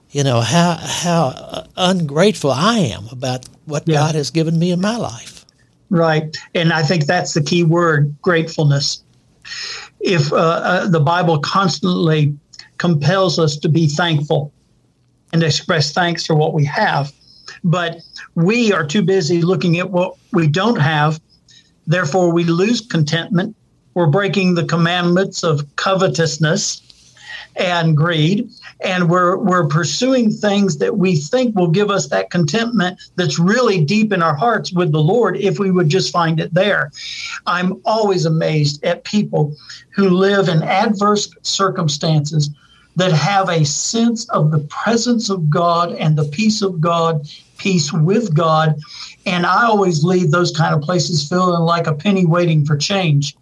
you 0.09 0.23
know, 0.23 0.41
how 0.41 0.77
how 0.79 1.65
ungrateful 1.75 2.51
I 2.51 2.79
am 2.79 3.07
about 3.11 3.47
what 3.65 3.87
yeah. 3.87 3.95
God 3.95 4.15
has 4.15 4.31
given 4.31 4.57
me 4.57 4.71
in 4.71 4.81
my 4.81 4.97
life. 4.97 5.34
Right. 5.89 6.35
And 6.53 6.73
I 6.73 6.83
think 6.83 7.05
that's 7.05 7.33
the 7.33 7.43
key 7.43 7.63
word, 7.63 8.15
gratefulness. 8.21 9.03
If 9.99 10.31
uh, 10.33 10.35
uh, 10.35 10.87
the 10.87 10.99
Bible 10.99 11.39
constantly 11.39 12.35
compels 12.77 13.39
us 13.39 13.55
to 13.57 13.69
be 13.69 13.87
thankful 13.87 14.51
and 15.31 15.43
express 15.43 15.91
thanks 15.91 16.25
for 16.25 16.35
what 16.35 16.53
we 16.53 16.65
have, 16.65 17.13
but 17.63 18.01
we 18.35 18.73
are 18.73 18.85
too 18.85 19.01
busy 19.01 19.41
looking 19.41 19.79
at 19.79 19.91
what 19.91 20.15
we 20.31 20.47
don't 20.47 20.79
have. 20.79 21.19
Therefore, 21.87 22.31
we 22.31 22.43
lose 22.43 22.81
contentment. 22.81 23.55
We're 23.93 24.07
breaking 24.07 24.55
the 24.55 24.65
commandments 24.65 25.43
of 25.43 25.75
covetousness 25.75 26.81
and 27.55 27.95
greed 27.95 28.49
and 28.81 29.09
we're 29.09 29.37
we're 29.37 29.67
pursuing 29.67 30.31
things 30.31 30.77
that 30.77 30.97
we 30.97 31.15
think 31.15 31.55
will 31.55 31.69
give 31.69 31.89
us 31.89 32.07
that 32.07 32.29
contentment 32.29 32.99
that's 33.15 33.39
really 33.39 33.83
deep 33.83 34.11
in 34.11 34.21
our 34.21 34.35
hearts 34.35 34.73
with 34.73 34.91
the 34.91 34.99
Lord 34.99 35.37
if 35.37 35.59
we 35.59 35.71
would 35.71 35.89
just 35.89 36.11
find 36.11 36.39
it 36.39 36.53
there. 36.53 36.91
I'm 37.47 37.81
always 37.85 38.25
amazed 38.25 38.83
at 38.83 39.03
people 39.03 39.55
who 39.91 40.09
live 40.09 40.49
in 40.49 40.61
adverse 40.61 41.29
circumstances 41.41 42.49
that 42.97 43.11
have 43.11 43.49
a 43.49 43.65
sense 43.65 44.27
of 44.29 44.51
the 44.51 44.59
presence 44.59 45.29
of 45.29 45.49
God 45.49 45.93
and 45.93 46.17
the 46.17 46.25
peace 46.25 46.61
of 46.61 46.79
God, 46.79 47.27
peace 47.57 47.91
with 47.91 48.33
God. 48.33 48.79
And 49.25 49.45
I 49.45 49.65
always 49.65 50.03
leave 50.03 50.31
those 50.31 50.51
kind 50.51 50.73
of 50.73 50.81
places 50.81 51.27
feeling 51.27 51.61
like 51.61 51.87
a 51.87 51.93
penny 51.93 52.25
waiting 52.25 52.65
for 52.65 52.77
change. 52.77 53.35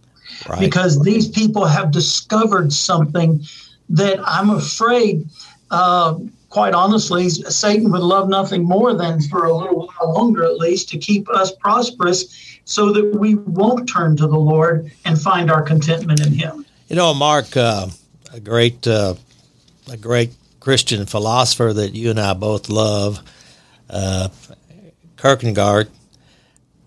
Right. 0.49 0.59
Because 0.59 1.01
these 1.03 1.27
people 1.27 1.65
have 1.65 1.91
discovered 1.91 2.73
something 2.73 3.45
that 3.93 4.19
I'm 4.25 4.49
afraid, 4.49 5.27
uh, 5.69 6.17
quite 6.49 6.73
honestly, 6.73 7.29
Satan 7.29 7.91
would 7.91 8.01
love 8.01 8.27
nothing 8.27 8.63
more 8.63 8.93
than 8.93 9.21
for 9.21 9.45
a 9.45 9.55
little 9.55 9.87
while 9.87 10.13
longer, 10.13 10.43
at 10.43 10.57
least, 10.57 10.89
to 10.89 10.97
keep 10.97 11.29
us 11.29 11.51
prosperous 11.51 12.59
so 12.65 12.91
that 12.91 13.15
we 13.15 13.35
won't 13.35 13.87
turn 13.87 14.17
to 14.17 14.27
the 14.27 14.37
Lord 14.37 14.91
and 15.05 15.19
find 15.21 15.51
our 15.51 15.61
contentment 15.61 16.25
in 16.25 16.33
Him. 16.33 16.65
You 16.87 16.95
know, 16.95 17.13
Mark, 17.13 17.55
uh, 17.55 17.87
a 18.33 18.39
great, 18.39 18.87
uh, 18.87 19.13
a 19.91 19.97
great 19.97 20.31
Christian 20.59 21.05
philosopher 21.05 21.71
that 21.73 21.93
you 21.93 22.09
and 22.09 22.19
I 22.19 22.33
both 22.33 22.69
love, 22.69 23.19
uh, 23.89 24.29
Kierkegaard, 25.17 25.89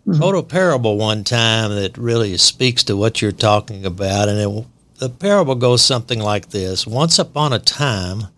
mm-hmm. 0.06 0.20
wrote 0.20 0.34
a 0.34 0.42
parable 0.42 0.96
one 0.96 1.22
time 1.22 1.70
that 1.70 1.96
really 1.96 2.36
speaks 2.36 2.82
to 2.84 2.96
what 2.96 3.22
you're 3.22 3.32
talking 3.32 3.86
about, 3.86 4.28
and 4.28 4.40
it 4.40 4.66
the 4.98 5.10
parable 5.10 5.54
goes 5.54 5.84
something 5.84 6.18
like 6.18 6.50
this 6.50 6.86
Once 6.86 7.18
upon 7.18 7.52
a 7.52 7.58
time, 7.58 8.28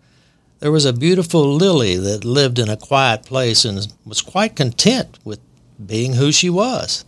there 0.59 0.71
was 0.71 0.85
a 0.85 0.91
beautiful 0.91 1.55
lily 1.55 1.95
that 1.95 2.25
lived 2.25 2.59
in 2.59 2.69
a 2.69 2.75
quiet 2.75 3.23
place 3.23 3.63
and 3.63 3.87
was 4.05 4.21
quite 4.21 4.57
content 4.57 5.17
with 5.23 5.39
being 5.83 6.15
who 6.15 6.31
she 6.31 6.49
was. 6.49 7.05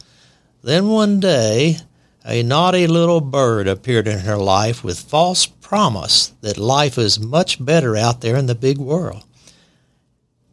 Then 0.64 0.88
one 0.88 1.20
day, 1.20 1.78
a 2.24 2.44
naughty 2.44 2.88
little 2.88 3.20
bird 3.20 3.68
appeared 3.68 4.08
in 4.08 4.20
her 4.20 4.38
life 4.38 4.84
with 4.84 5.00
false 5.00 5.46
promise 5.46 6.34
that 6.42 6.58
life 6.58 6.98
is 6.98 7.20
much 7.20 7.64
better 7.64 7.98
out 7.98 8.22
there 8.22 8.38
in 8.38 8.46
the 8.46 8.56
big 8.56 8.78
world. 8.78 9.24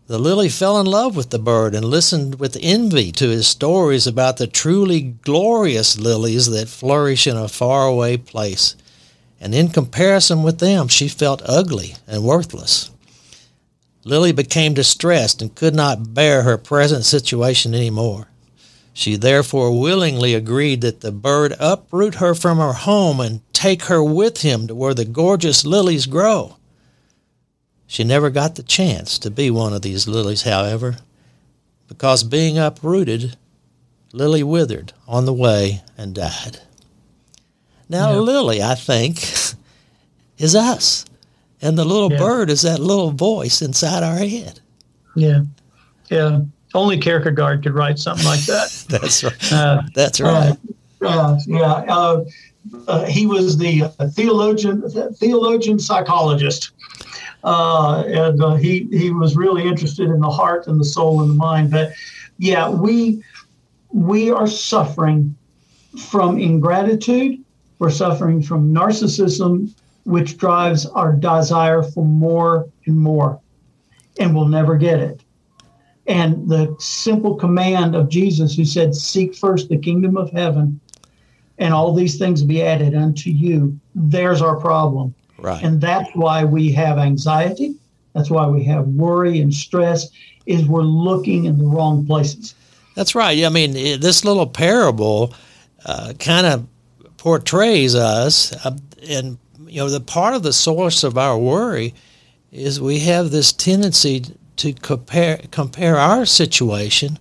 The 0.09 0.19
lily 0.19 0.49
fell 0.49 0.81
in 0.81 0.87
love 0.87 1.15
with 1.15 1.31
the 1.31 1.39
bird 1.39 1.75
and 1.75 1.85
listened 1.85 2.41
with 2.41 2.57
envy 2.63 3.13
to 3.13 3.29
his 3.29 3.47
stories 3.47 4.07
about 4.07 4.39
the 4.39 4.47
truly 4.47 5.03
glorious 5.03 5.99
lilies 5.99 6.47
that 6.51 6.69
flourish 6.69 7.27
in 7.27 7.37
a 7.37 7.47
faraway 7.47 8.17
place 8.17 8.75
and 9.41 9.55
in 9.55 9.69
comparison 9.69 10.43
with 10.43 10.59
them, 10.59 10.89
she 10.89 11.09
felt 11.09 11.43
ugly 11.45 11.95
and 12.07 12.25
worthless. 12.25 12.91
Lily 14.05 14.33
became 14.33 14.75
distressed 14.75 15.43
and 15.43 15.55
could 15.55 15.75
not 15.75 16.15
bear 16.15 16.43
her 16.43 16.57
present 16.57 17.05
situation 17.05 17.75
any 17.75 17.91
more. 17.91 18.29
She 18.93 19.17
therefore 19.17 19.79
willingly 19.79 20.35
agreed 20.35 20.81
that 20.81 21.03
the 21.03 21.13
bird 21.13 21.55
uproot 21.61 22.17
her 22.17 22.35
from 22.35 22.59
her 22.59 22.73
home 22.73 23.21
and 23.21 23.43
take 23.53 23.85
her 23.85 24.03
with 24.03 24.43
him 24.43 24.67
to 24.67 24.75
where 24.75 24.95
the 24.95 25.05
gorgeous 25.05 25.65
lilies 25.65 26.07
grow. 26.07 26.57
She 27.87 28.03
never 28.05 28.31
got 28.31 28.57
the 28.57 28.63
chance 28.63 29.19
to 29.21 29.31
be 29.31 29.51
one 29.51 29.73
of 29.73 29.83
these 29.83 30.09
lilies, 30.09 30.43
however, 30.43 30.99
because 31.87 32.23
being 32.23 32.59
uprooted, 32.59 33.37
Lily 34.13 34.43
withered 34.43 34.93
on 35.07 35.27
the 35.27 35.33
way 35.33 35.83
and 35.97 36.15
died. 36.15 36.61
Now, 37.89 38.13
yeah. 38.13 38.19
Lily, 38.19 38.63
I 38.63 38.75
think, 38.75 39.23
is 40.39 40.55
us. 40.55 41.05
And 41.61 41.77
the 41.77 41.85
little 41.85 42.13
yeah. 42.13 42.19
bird 42.19 42.51
is 42.51 42.63
that 42.63 42.81
little 42.81 43.11
voice 43.11 43.63
inside 43.63 44.03
our 44.03 44.19
head. 44.19 44.61
Yeah. 45.17 45.43
Yeah. 46.09 46.41
Only 46.75 46.99
Kierkegaard 46.99 47.63
could 47.63 47.75
write 47.75 47.99
something 47.99 48.27
like 48.27 48.45
that. 48.47 48.85
That's 48.89 49.25
right. 49.25 49.53
Uh, 49.53 49.83
That's 49.95 50.21
right. 50.21 50.57
Uh, 51.01 51.39
yeah. 51.47 51.85
Uh, 51.89 52.25
uh, 52.87 53.05
he 53.07 53.27
was 53.27 53.57
the 53.57 53.89
theologian, 54.13 54.89
theologian 55.15 55.79
psychologist. 55.79 56.71
Uh, 57.43 58.03
and 58.07 58.43
uh, 58.43 58.55
he, 58.55 58.89
he 58.91 59.11
was 59.11 59.37
really 59.37 59.67
interested 59.67 60.11
in 60.11 60.21
the 60.21 60.31
heart 60.31 60.67
and 60.67 60.79
the 60.79 60.85
soul 60.85 61.23
and 61.23 61.31
the 61.31 61.35
mind. 61.35 61.71
But 61.71 61.93
yeah, 62.39 62.69
we, 62.69 63.23
we 63.93 64.31
are 64.31 64.47
suffering 64.47 65.35
from 65.99 66.39
ingratitude 66.39 67.43
we're 67.79 67.91
suffering 67.91 68.43
from 68.43 68.73
narcissism, 68.75 69.73
which 70.05 70.39
drives 70.39 70.87
our 70.87 71.13
desire 71.13 71.83
for 71.83 72.05
more 72.05 72.69
and 72.87 72.99
more, 72.99 73.41
and 74.19 74.35
we'll 74.35 74.49
never 74.49 74.77
get 74.77 75.01
it. 75.01 75.23
And 76.07 76.49
the 76.49 76.75
simple 76.79 77.35
command 77.35 77.95
of 77.95 78.09
Jesus, 78.09 78.57
who 78.57 78.65
said, 78.65 78.95
Seek 78.95 79.35
first 79.35 79.69
the 79.69 79.77
kingdom 79.77 80.17
of 80.17 80.31
heaven, 80.31 80.81
and 81.59 81.75
all 81.75 81.93
these 81.93 82.19
things 82.19 82.43
be 82.43 82.63
added 82.63 82.95
unto 82.95 83.31
you, 83.31 83.79
there's 83.95 84.41
our 84.41 84.57
problem. 84.57 85.15
Right. 85.39 85.63
And 85.63 85.81
that's 85.81 86.09
why 86.15 86.45
we 86.45 86.73
have 86.73 86.99
anxiety. 86.99 87.75
That's 88.15 88.31
why 88.31 88.47
we 88.47 88.65
have 88.65 88.87
worry 88.89 89.41
and 89.41 89.53
stress, 89.53 90.09
is 90.47 90.67
we're 90.67 90.83
looking 90.83 91.45
in 91.45 91.59
the 91.59 91.65
wrong 91.65 92.07
places. 92.07 92.55
That's 92.95 93.15
right. 93.15 93.45
I 93.45 93.49
mean, 93.51 93.73
this 94.01 94.25
little 94.25 94.47
parable 94.47 95.35
uh, 95.85 96.15
kind 96.19 96.47
of 96.47 96.67
portrays 97.19 97.95
us, 97.95 98.53
uh, 98.65 98.77
and 99.09 99.37
you 99.67 99.81
know, 99.81 99.91
the 99.91 100.01
part 100.01 100.35
of 100.35 100.43
the 100.43 100.53
source 100.53 101.05
of 101.05 101.19
our 101.19 101.37
worry 101.39 101.95
is 102.51 102.81
we 102.81 103.01
have 103.01 103.31
this 103.31 103.53
tendency 103.53 104.25
to 104.57 104.73
compare 104.73 105.41
compare 105.51 105.97
our 105.97 106.25
situation 106.25 107.19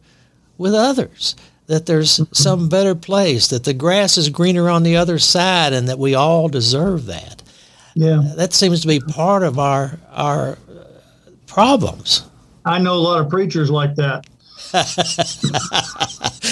with 0.57 0.73
others. 0.73 1.35
That 1.65 1.85
there's 1.85 2.19
mm-hmm. 2.19 2.33
some 2.33 2.69
better 2.69 2.95
place, 2.95 3.49
that 3.49 3.65
the 3.65 3.73
grass 3.73 4.17
is 4.17 4.29
greener 4.29 4.69
on 4.69 4.83
the 4.83 4.95
other 4.95 5.19
side, 5.19 5.73
and 5.73 5.89
that 5.89 5.99
we 5.99 6.15
all 6.15 6.47
deserve 6.47 7.07
that. 7.07 7.43
Yeah, 7.93 8.23
that 8.37 8.53
seems 8.53 8.81
to 8.81 8.87
be 8.87 9.01
part 9.01 9.43
of 9.43 9.59
our 9.59 9.99
our 10.11 10.57
problems. 11.47 12.23
I 12.63 12.79
know 12.79 12.93
a 12.93 12.95
lot 12.95 13.21
of 13.21 13.29
preachers 13.29 13.69
like 13.69 13.95
that. 13.95 14.27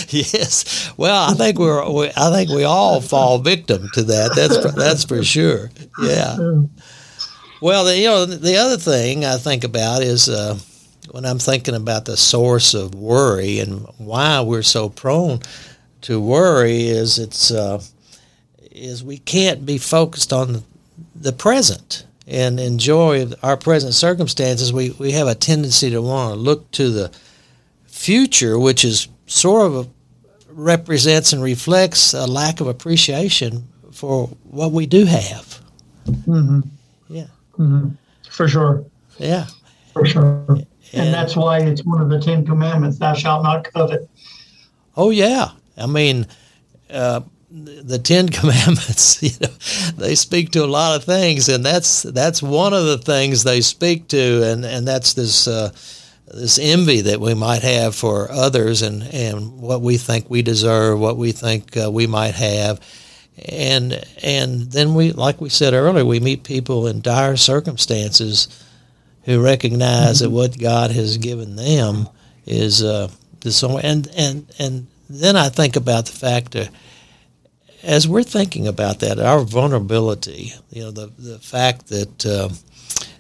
yes. 0.10 0.94
Well, 0.98 1.32
I 1.32 1.34
think 1.34 1.58
we're. 1.58 1.90
We, 1.92 2.12
I 2.16 2.32
think 2.32 2.50
we 2.50 2.64
all 2.64 3.02
fall 3.02 3.40
victim 3.40 3.90
to 3.94 4.04
that. 4.04 4.36
That's 4.36 4.74
that's 4.76 5.04
for 5.04 5.24
sure. 5.24 5.72
Yeah. 6.02 6.38
Well, 7.62 7.86
the, 7.86 7.98
you 7.98 8.06
know, 8.06 8.26
the 8.26 8.58
other 8.58 8.78
thing 8.78 9.26
I 9.26 9.38
think 9.38 9.64
about 9.64 10.04
is 10.04 10.30
uh, 10.30 10.60
when 11.12 11.26
I'm 11.26 11.40
thinking 11.40 11.74
about 11.76 12.06
the 12.06 12.18
source 12.18 12.74
of 12.74 12.94
worry 12.94 13.60
and 13.60 13.88
why 13.98 14.42
we're 14.42 14.62
so 14.62 14.90
prone 14.90 15.40
to 16.02 16.20
worry 16.20 16.88
is 16.88 17.18
it's 17.18 17.52
uh, 17.52 17.82
is 18.72 19.04
we 19.04 19.18
can't 19.18 19.66
be 19.66 19.78
focused 19.78 20.32
on 20.32 20.64
the 21.16 21.34
present 21.34 22.06
and 22.28 22.60
enjoy 22.60 23.28
our 23.42 23.58
present 23.58 23.94
circumstances. 23.94 24.72
We 24.72 24.92
we 24.92 25.12
have 25.14 25.28
a 25.28 25.36
tendency 25.36 25.90
to 25.90 26.02
want 26.02 26.36
to 26.36 26.40
look 26.40 26.70
to 26.72 26.90
the 26.90 27.12
future, 28.06 28.60
which 28.60 28.86
is 28.86 29.08
sort 29.26 29.66
of 29.66 29.76
a, 29.76 29.90
represents 30.52 31.34
and 31.34 31.42
reflects 31.42 32.14
a 32.14 32.28
lack 32.28 32.62
of 32.62 32.68
appreciation 32.68 33.68
for 33.92 34.28
what 34.44 34.72
we 34.72 34.86
do 34.86 35.06
have. 35.06 35.60
Mm-hmm. 36.06 36.60
Yeah. 37.10 37.28
Mm-hmm. 37.58 37.90
For 38.30 38.48
sure. 38.48 38.86
Yeah. 39.18 39.48
For 39.94 40.06
sure. 40.06 40.46
And, 40.50 40.68
and, 40.94 41.14
that's 41.14 41.36
why 41.36 41.60
it's 41.60 41.84
one 41.84 42.00
of 42.00 42.10
the 42.10 42.20
Ten 42.20 42.46
Commandments: 42.46 43.00
"Thou 43.00 43.14
shalt 43.14 43.44
not 43.44 43.66
covet." 43.74 44.08
Oh 44.96 45.10
yeah, 45.10 45.50
I 45.78 45.88
mean, 45.88 46.28
uh, 46.90 47.22
the 47.50 48.00
Ten 48.00 48.30
Commandments. 48.40 49.22
You 49.22 49.32
know, 49.42 49.54
they 49.98 50.16
speak 50.16 50.52
to 50.52 50.64
a 50.64 50.68
lot 50.68 50.96
of 50.96 51.04
things, 51.04 51.50
and 51.50 51.66
that's 51.66 52.04
that's 52.04 52.42
one 52.42 52.74
of 52.74 52.86
the 52.86 52.98
things 52.98 53.44
they 53.44 53.62
speak 53.62 54.08
to, 54.10 54.44
and 54.44 54.64
and 54.64 54.88
that's 54.88 55.14
this. 55.14 55.48
Uh, 55.48 55.72
this 56.28 56.58
envy 56.60 57.02
that 57.02 57.20
we 57.20 57.34
might 57.34 57.62
have 57.62 57.96
for 57.96 58.32
others 58.32 58.82
and, 58.82 59.04
and 59.04 59.60
what 59.60 59.82
we 59.82 59.98
think 59.98 60.30
we 60.30 60.42
deserve, 60.42 61.00
what 61.00 61.18
we 61.18 61.32
think 61.32 61.78
uh, 61.78 61.92
we 61.92 62.08
might 62.08 62.36
have. 62.36 62.80
And 63.48 64.02
and 64.24 64.72
then 64.72 64.96
we, 64.96 65.12
like 65.12 65.42
we 65.42 65.50
said 65.50 65.74
earlier, 65.74 66.06
we 66.06 66.22
meet 66.22 66.44
people 66.44 66.88
in 66.88 67.02
dire 67.02 67.36
circumstances 67.36 68.48
who 69.24 69.44
recognize 69.44 70.22
mm-hmm. 70.22 70.26
that 70.26 70.30
what 70.30 70.58
God 70.58 70.92
has 70.92 71.18
given 71.18 71.58
them 71.58 72.08
is 72.46 72.82
uh, 72.82 73.10
is 73.44 73.58
so. 73.58 73.78
And 73.78 74.08
and 74.16 74.48
and 74.58 74.88
then 75.10 75.36
I 75.36 75.50
think 75.50 75.76
about 75.76 76.06
the 76.06 76.14
fact 76.14 76.54
that 76.54 76.70
as 77.84 78.08
we're 78.08 78.24
thinking 78.24 78.68
about 78.68 79.00
that, 79.00 79.20
our 79.20 79.42
vulnerability, 79.42 80.54
you 80.70 80.84
know, 80.84 80.92
the 80.92 81.12
the 81.18 81.40
fact 81.40 81.88
that 81.88 82.26
uh, 82.26 82.50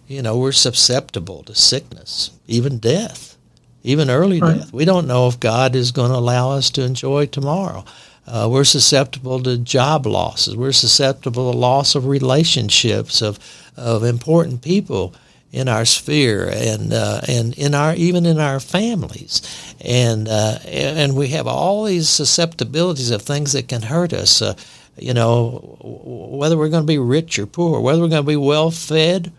you 0.07 0.21
know 0.21 0.37
we're 0.37 0.51
susceptible 0.51 1.43
to 1.43 1.55
sickness, 1.55 2.31
even 2.47 2.77
death, 2.77 3.37
even 3.83 4.09
early 4.09 4.39
right. 4.39 4.57
death. 4.57 4.73
We 4.73 4.85
don't 4.85 5.07
know 5.07 5.27
if 5.27 5.39
God 5.39 5.75
is 5.75 5.91
going 5.91 6.11
to 6.11 6.17
allow 6.17 6.51
us 6.51 6.69
to 6.71 6.83
enjoy 6.83 7.27
tomorrow. 7.27 7.85
Uh, 8.27 8.47
we're 8.51 8.63
susceptible 8.63 9.41
to 9.43 9.57
job 9.57 10.05
losses. 10.05 10.55
We're 10.55 10.71
susceptible 10.71 11.51
to 11.51 11.57
loss 11.57 11.95
of 11.95 12.05
relationships 12.05 13.21
of 13.21 13.39
of 13.77 14.03
important 14.03 14.61
people 14.61 15.13
in 15.51 15.69
our 15.69 15.85
sphere 15.85 16.49
and 16.51 16.91
uh, 16.91 17.21
and 17.27 17.53
in 17.57 17.73
our 17.73 17.95
even 17.95 18.25
in 18.25 18.39
our 18.39 18.59
families, 18.59 19.41
and 19.79 20.27
uh, 20.27 20.59
and 20.65 21.15
we 21.15 21.29
have 21.29 21.47
all 21.47 21.83
these 21.85 22.09
susceptibilities 22.09 23.11
of 23.11 23.21
things 23.21 23.53
that 23.53 23.67
can 23.67 23.83
hurt 23.83 24.11
us. 24.11 24.41
Uh, 24.41 24.55
you 24.97 25.13
know, 25.13 25.77
whether 25.81 26.57
we're 26.57 26.69
going 26.69 26.83
to 26.83 26.87
be 26.87 26.97
rich 26.97 27.37
or 27.37 27.45
poor, 27.45 27.79
whether 27.79 28.01
we're 28.01 28.07
going 28.07 28.23
to 28.23 28.27
be 28.27 28.35
well 28.35 28.71
fed 28.71 29.31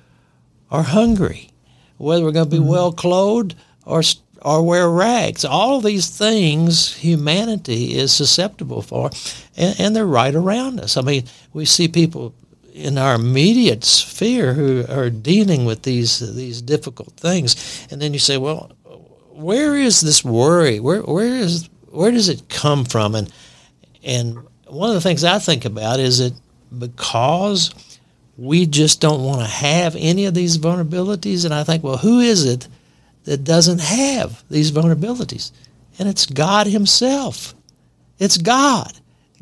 or 0.70 0.82
hungry, 0.82 1.50
whether 1.98 2.24
we're 2.24 2.32
going 2.32 2.46
to 2.46 2.50
be 2.50 2.58
mm-hmm. 2.58 2.68
well 2.68 2.92
clothed 2.92 3.54
or 3.84 4.02
or 4.42 4.62
wear 4.62 4.88
rags. 4.88 5.44
All 5.44 5.80
these 5.80 6.08
things 6.08 6.94
humanity 6.94 7.96
is 7.96 8.12
susceptible 8.12 8.82
for, 8.82 9.10
and, 9.56 9.80
and 9.80 9.96
they're 9.96 10.06
right 10.06 10.34
around 10.34 10.78
us. 10.78 10.96
I 10.96 11.02
mean, 11.02 11.24
we 11.52 11.64
see 11.64 11.88
people 11.88 12.34
in 12.72 12.98
our 12.98 13.14
immediate 13.14 13.82
sphere 13.84 14.52
who 14.52 14.84
are 14.88 15.08
dealing 15.10 15.64
with 15.64 15.82
these 15.82 16.34
these 16.34 16.60
difficult 16.62 17.14
things, 17.14 17.86
and 17.90 18.00
then 18.00 18.12
you 18.12 18.18
say, 18.18 18.36
well, 18.36 18.70
where 19.32 19.76
is 19.76 20.00
this 20.00 20.24
worry? 20.24 20.80
Where 20.80 21.00
where 21.02 21.34
is 21.34 21.68
where 21.90 22.10
does 22.10 22.28
it 22.28 22.48
come 22.48 22.84
from? 22.84 23.14
And 23.14 23.32
and 24.04 24.38
one 24.66 24.90
of 24.90 24.94
the 24.94 25.00
things 25.00 25.24
I 25.24 25.38
think 25.38 25.64
about 25.64 26.00
is 26.00 26.20
it 26.20 26.34
because 26.76 27.70
we 28.36 28.66
just 28.66 29.00
don't 29.00 29.24
want 29.24 29.40
to 29.40 29.46
have 29.46 29.96
any 29.98 30.26
of 30.26 30.34
these 30.34 30.58
vulnerabilities, 30.58 31.44
and 31.44 31.54
I 31.54 31.64
think, 31.64 31.82
well, 31.82 31.96
who 31.96 32.20
is 32.20 32.44
it 32.44 32.68
that 33.24 33.44
doesn't 33.44 33.80
have 33.80 34.44
these 34.50 34.70
vulnerabilities? 34.70 35.52
And 35.98 36.08
it's 36.08 36.26
God 36.26 36.66
Himself. 36.66 37.54
It's 38.18 38.38
God. 38.38 38.92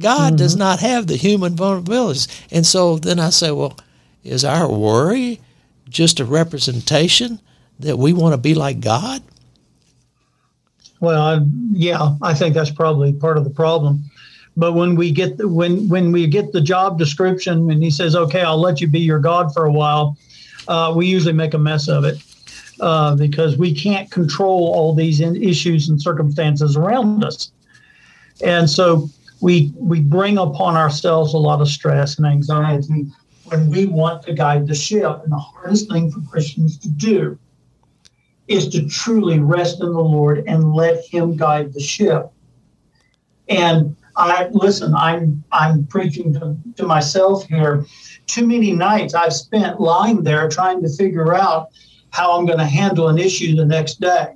God 0.00 0.28
mm-hmm. 0.28 0.36
does 0.36 0.56
not 0.56 0.80
have 0.80 1.06
the 1.06 1.16
human 1.16 1.54
vulnerabilities. 1.54 2.28
And 2.50 2.66
so 2.66 2.96
then 2.98 3.18
I 3.18 3.30
say, 3.30 3.50
well, 3.50 3.76
is 4.22 4.44
our 4.44 4.70
worry 4.70 5.40
just 5.88 6.20
a 6.20 6.24
representation 6.24 7.40
that 7.80 7.98
we 7.98 8.12
want 8.12 8.32
to 8.32 8.38
be 8.38 8.54
like 8.54 8.80
God? 8.80 9.22
Well, 11.00 11.20
I, 11.20 11.40
yeah, 11.72 12.16
I 12.22 12.34
think 12.34 12.54
that's 12.54 12.70
probably 12.70 13.12
part 13.12 13.36
of 13.36 13.44
the 13.44 13.50
problem. 13.50 14.04
But 14.56 14.74
when 14.74 14.94
we 14.94 15.10
get 15.10 15.36
the, 15.36 15.48
when 15.48 15.88
when 15.88 16.12
we 16.12 16.26
get 16.26 16.52
the 16.52 16.60
job 16.60 16.98
description 16.98 17.70
and 17.70 17.82
he 17.82 17.90
says, 17.90 18.14
"Okay, 18.14 18.42
I'll 18.42 18.60
let 18.60 18.80
you 18.80 18.86
be 18.86 19.00
your 19.00 19.18
God 19.18 19.52
for 19.52 19.64
a 19.64 19.72
while," 19.72 20.16
uh, 20.68 20.92
we 20.96 21.06
usually 21.06 21.32
make 21.32 21.54
a 21.54 21.58
mess 21.58 21.88
of 21.88 22.04
it 22.04 22.22
uh, 22.80 23.16
because 23.16 23.56
we 23.56 23.74
can't 23.74 24.10
control 24.10 24.72
all 24.74 24.94
these 24.94 25.20
issues 25.20 25.88
and 25.88 26.00
circumstances 26.00 26.76
around 26.76 27.24
us. 27.24 27.50
And 28.42 28.68
so 28.70 29.08
we 29.40 29.72
we 29.76 30.00
bring 30.00 30.38
upon 30.38 30.76
ourselves 30.76 31.34
a 31.34 31.38
lot 31.38 31.60
of 31.60 31.68
stress 31.68 32.18
and 32.18 32.26
anxiety 32.26 33.06
when 33.44 33.70
we 33.70 33.86
want 33.86 34.22
to 34.24 34.34
guide 34.34 34.66
the 34.68 34.74
ship. 34.74 35.20
And 35.22 35.32
the 35.32 35.38
hardest 35.38 35.90
thing 35.90 36.10
for 36.10 36.20
Christians 36.30 36.78
to 36.78 36.88
do 36.88 37.38
is 38.46 38.68
to 38.68 38.86
truly 38.88 39.40
rest 39.40 39.80
in 39.80 39.92
the 39.92 40.00
Lord 40.00 40.44
and 40.46 40.74
let 40.74 41.04
Him 41.04 41.36
guide 41.36 41.72
the 41.72 41.80
ship. 41.80 42.30
And 43.48 43.96
I 44.16 44.48
listen, 44.52 44.94
I'm 44.94 45.42
I'm 45.50 45.86
preaching 45.86 46.32
to, 46.34 46.56
to 46.76 46.84
myself 46.84 47.46
here. 47.46 47.84
Too 48.26 48.46
many 48.46 48.72
nights 48.72 49.14
I've 49.14 49.32
spent 49.32 49.80
lying 49.80 50.22
there 50.22 50.48
trying 50.48 50.82
to 50.82 50.88
figure 50.88 51.34
out 51.34 51.68
how 52.10 52.38
I'm 52.38 52.46
going 52.46 52.58
to 52.58 52.64
handle 52.64 53.08
an 53.08 53.18
issue 53.18 53.56
the 53.56 53.64
next 53.64 54.00
day 54.00 54.34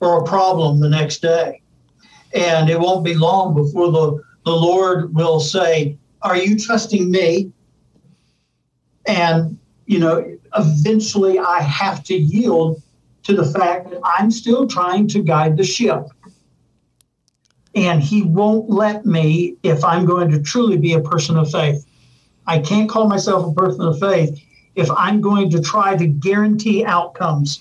or 0.00 0.20
a 0.20 0.24
problem 0.24 0.80
the 0.80 0.88
next 0.88 1.20
day. 1.20 1.60
And 2.34 2.70
it 2.70 2.78
won't 2.78 3.04
be 3.04 3.14
long 3.14 3.54
before 3.54 3.90
the, 3.90 4.22
the 4.44 4.52
Lord 4.52 5.14
will 5.14 5.40
say, 5.40 5.98
Are 6.22 6.36
you 6.36 6.58
trusting 6.58 7.10
me? 7.10 7.52
And, 9.06 9.58
you 9.86 9.98
know, 9.98 10.38
eventually 10.56 11.38
I 11.38 11.60
have 11.60 12.02
to 12.04 12.14
yield 12.14 12.82
to 13.24 13.34
the 13.34 13.44
fact 13.44 13.90
that 13.90 14.00
I'm 14.04 14.30
still 14.30 14.66
trying 14.66 15.08
to 15.08 15.22
guide 15.22 15.56
the 15.56 15.64
ship. 15.64 16.04
And 17.74 18.02
He 18.02 18.22
won't 18.22 18.70
let 18.70 19.04
me 19.06 19.56
if 19.62 19.84
I'm 19.84 20.04
going 20.04 20.30
to 20.30 20.42
truly 20.42 20.76
be 20.76 20.94
a 20.94 21.00
person 21.00 21.36
of 21.36 21.50
faith. 21.50 21.84
I 22.46 22.58
can't 22.58 22.88
call 22.88 23.08
myself 23.08 23.50
a 23.50 23.54
person 23.54 23.82
of 23.82 23.98
faith 23.98 24.42
if 24.74 24.90
I'm 24.90 25.20
going 25.20 25.50
to 25.50 25.60
try 25.60 25.96
to 25.96 26.06
guarantee 26.06 26.84
outcomes 26.84 27.60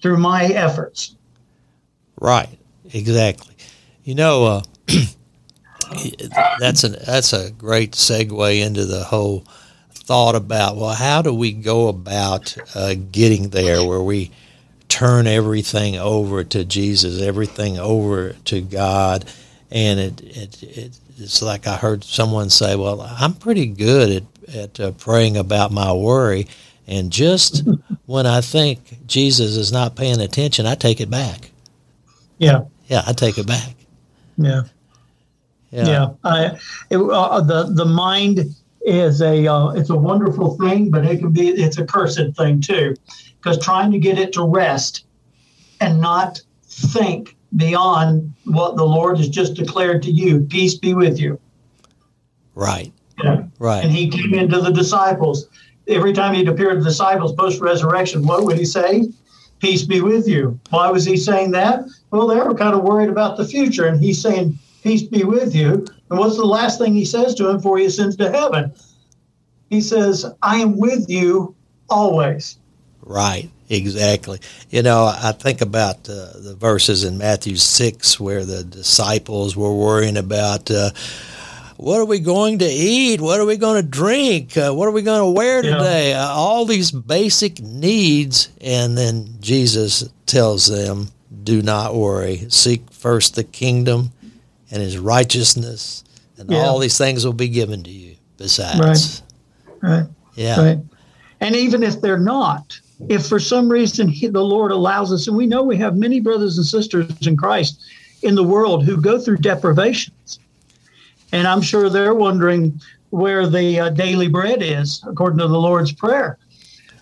through 0.00 0.18
my 0.18 0.44
efforts. 0.44 1.16
Right. 2.20 2.58
Exactly. 2.92 3.54
You 4.04 4.14
know, 4.14 4.44
uh, 4.44 4.62
that's 6.58 6.84
a 6.84 6.88
that's 6.88 7.32
a 7.32 7.50
great 7.52 7.92
segue 7.92 8.60
into 8.64 8.84
the 8.84 9.04
whole 9.04 9.44
thought 9.92 10.34
about 10.34 10.76
well, 10.76 10.94
how 10.94 11.22
do 11.22 11.32
we 11.32 11.52
go 11.52 11.88
about 11.88 12.56
uh, 12.74 12.94
getting 13.12 13.50
there 13.50 13.84
where 13.86 14.00
we 14.00 14.30
turn 14.90 15.26
everything 15.26 15.96
over 15.96 16.44
to 16.44 16.64
Jesus, 16.64 17.22
everything 17.22 17.78
over 17.78 18.32
to 18.44 18.60
God, 18.60 19.24
and 19.70 19.98
it, 19.98 20.20
it, 20.20 20.62
it 20.62 21.00
it's 21.16 21.40
like 21.40 21.66
I 21.66 21.76
heard 21.76 22.04
someone 22.04 22.50
say, 22.50 22.76
well, 22.76 23.00
I'm 23.00 23.34
pretty 23.34 23.66
good 23.66 24.10
at 24.10 24.54
at 24.54 24.80
uh, 24.80 24.90
praying 24.92 25.36
about 25.36 25.72
my 25.72 25.92
worry. 25.92 26.46
And 26.86 27.10
just 27.10 27.62
when 28.06 28.26
I 28.26 28.40
think 28.40 29.06
Jesus 29.06 29.56
is 29.56 29.72
not 29.72 29.96
paying 29.96 30.20
attention, 30.20 30.66
I 30.66 30.74
take 30.74 31.00
it 31.00 31.08
back. 31.08 31.50
Yeah 32.38 32.64
yeah, 32.90 33.04
I 33.06 33.12
take 33.12 33.38
it 33.38 33.46
back. 33.46 33.76
Yeah. 34.36 34.62
Yeah. 35.70 35.86
yeah. 35.86 36.08
I, 36.24 36.58
it, 36.90 36.98
uh, 36.98 37.40
the, 37.40 37.70
the 37.72 37.84
mind 37.84 38.40
is 38.82 39.20
a, 39.20 39.46
uh, 39.46 39.70
it's 39.70 39.90
a 39.90 39.96
wonderful 39.96 40.56
thing, 40.56 40.90
but 40.90 41.04
it 41.04 41.18
can 41.18 41.32
be, 41.32 41.48
it's 41.48 41.78
a 41.78 41.84
cursed 41.84 42.36
thing 42.36 42.60
too, 42.60 42.94
because 43.36 43.58
trying 43.58 43.92
to 43.92 43.98
get 43.98 44.18
it 44.18 44.32
to 44.34 44.42
rest 44.42 45.06
and 45.80 46.00
not 46.00 46.40
think 46.62 47.36
beyond 47.56 48.32
what 48.44 48.76
the 48.76 48.84
Lord 48.84 49.18
has 49.18 49.28
just 49.28 49.54
declared 49.54 50.02
to 50.02 50.10
you, 50.10 50.40
peace 50.40 50.74
be 50.74 50.94
with 50.94 51.18
you. 51.18 51.38
Right. 52.54 52.92
Yeah. 53.22 53.44
Right. 53.58 53.84
And 53.84 53.92
he 53.92 54.08
came 54.08 54.34
into 54.34 54.60
the 54.60 54.70
disciples. 54.70 55.48
Every 55.88 56.12
time 56.12 56.34
he'd 56.34 56.48
appear 56.48 56.70
to 56.70 56.76
the 56.76 56.84
disciples 56.84 57.32
post 57.32 57.60
resurrection, 57.60 58.26
what 58.26 58.44
would 58.44 58.58
he 58.58 58.64
say? 58.64 59.08
Peace 59.58 59.84
be 59.84 60.00
with 60.00 60.26
you. 60.26 60.58
Why 60.70 60.90
was 60.90 61.04
he 61.04 61.16
saying 61.16 61.50
that? 61.50 61.84
Well, 62.10 62.26
they 62.26 62.36
were 62.36 62.54
kind 62.54 62.74
of 62.74 62.82
worried 62.82 63.10
about 63.10 63.36
the 63.36 63.44
future, 63.44 63.86
and 63.86 64.00
he's 64.00 64.20
saying, 64.20 64.58
Peace 64.82 65.02
be 65.02 65.24
with 65.24 65.54
you. 65.54 65.84
And 66.10 66.18
what's 66.18 66.36
the 66.36 66.44
last 66.44 66.78
thing 66.78 66.92
he 66.92 67.04
says 67.04 67.34
to 67.36 67.48
him 67.48 67.56
before 67.56 67.78
he 67.78 67.84
ascends 67.84 68.16
to 68.16 68.30
heaven? 68.30 68.72
He 69.70 69.80
says, 69.80 70.26
I 70.42 70.56
am 70.56 70.76
with 70.76 71.08
you 71.08 71.54
always. 71.88 72.58
Right, 73.02 73.48
exactly. 73.68 74.40
You 74.70 74.82
know, 74.82 75.04
I 75.04 75.32
think 75.32 75.60
about 75.60 76.08
uh, 76.08 76.32
the 76.34 76.56
verses 76.58 77.04
in 77.04 77.16
Matthew 77.16 77.56
6 77.56 78.18
where 78.18 78.44
the 78.44 78.64
disciples 78.64 79.56
were 79.56 79.74
worrying 79.74 80.16
about. 80.16 80.70
Uh, 80.70 80.90
what 81.76 81.98
are 81.98 82.04
we 82.04 82.18
going 82.18 82.58
to 82.58 82.66
eat? 82.66 83.20
What 83.20 83.40
are 83.40 83.46
we 83.46 83.56
going 83.56 83.82
to 83.82 83.88
drink? 83.88 84.56
Uh, 84.56 84.72
what 84.72 84.86
are 84.86 84.92
we 84.92 85.02
going 85.02 85.20
to 85.20 85.38
wear 85.38 85.62
today? 85.62 86.10
Yeah. 86.10 86.26
Uh, 86.26 86.28
all 86.28 86.66
these 86.66 86.90
basic 86.90 87.60
needs. 87.60 88.50
And 88.60 88.98
then 88.98 89.36
Jesus 89.40 90.06
tells 90.26 90.66
them, 90.66 91.08
do 91.42 91.62
not 91.62 91.94
worry. 91.94 92.44
Seek 92.50 92.90
first 92.90 93.34
the 93.34 93.44
kingdom 93.44 94.12
and 94.70 94.82
his 94.82 94.98
righteousness, 94.98 96.04
and 96.38 96.50
yeah. 96.50 96.58
all 96.58 96.78
these 96.78 96.98
things 96.98 97.24
will 97.24 97.32
be 97.32 97.48
given 97.48 97.82
to 97.82 97.90
you 97.90 98.16
besides. 98.36 99.22
Right. 99.82 99.90
Right. 99.90 100.08
Yeah. 100.34 100.60
Right. 100.60 100.78
And 101.40 101.56
even 101.56 101.82
if 101.82 102.00
they're 102.00 102.18
not, 102.18 102.78
if 103.08 103.26
for 103.26 103.38
some 103.38 103.68
reason 103.68 104.08
he, 104.08 104.26
the 104.26 104.44
Lord 104.44 104.72
allows 104.72 105.12
us, 105.12 105.26
and 105.26 105.36
we 105.36 105.46
know 105.46 105.62
we 105.62 105.76
have 105.78 105.96
many 105.96 106.20
brothers 106.20 106.58
and 106.58 106.66
sisters 106.66 107.26
in 107.26 107.36
Christ 107.36 107.82
in 108.22 108.34
the 108.34 108.44
world 108.44 108.84
who 108.84 109.00
go 109.00 109.18
through 109.18 109.38
deprivations. 109.38 110.38
And 111.32 111.46
I'm 111.46 111.62
sure 111.62 111.88
they're 111.88 112.14
wondering 112.14 112.80
where 113.10 113.46
the 113.46 113.80
uh, 113.80 113.90
daily 113.90 114.28
bread 114.28 114.62
is, 114.62 115.02
according 115.06 115.38
to 115.38 115.48
the 115.48 115.58
Lord's 115.58 115.92
Prayer. 115.92 116.38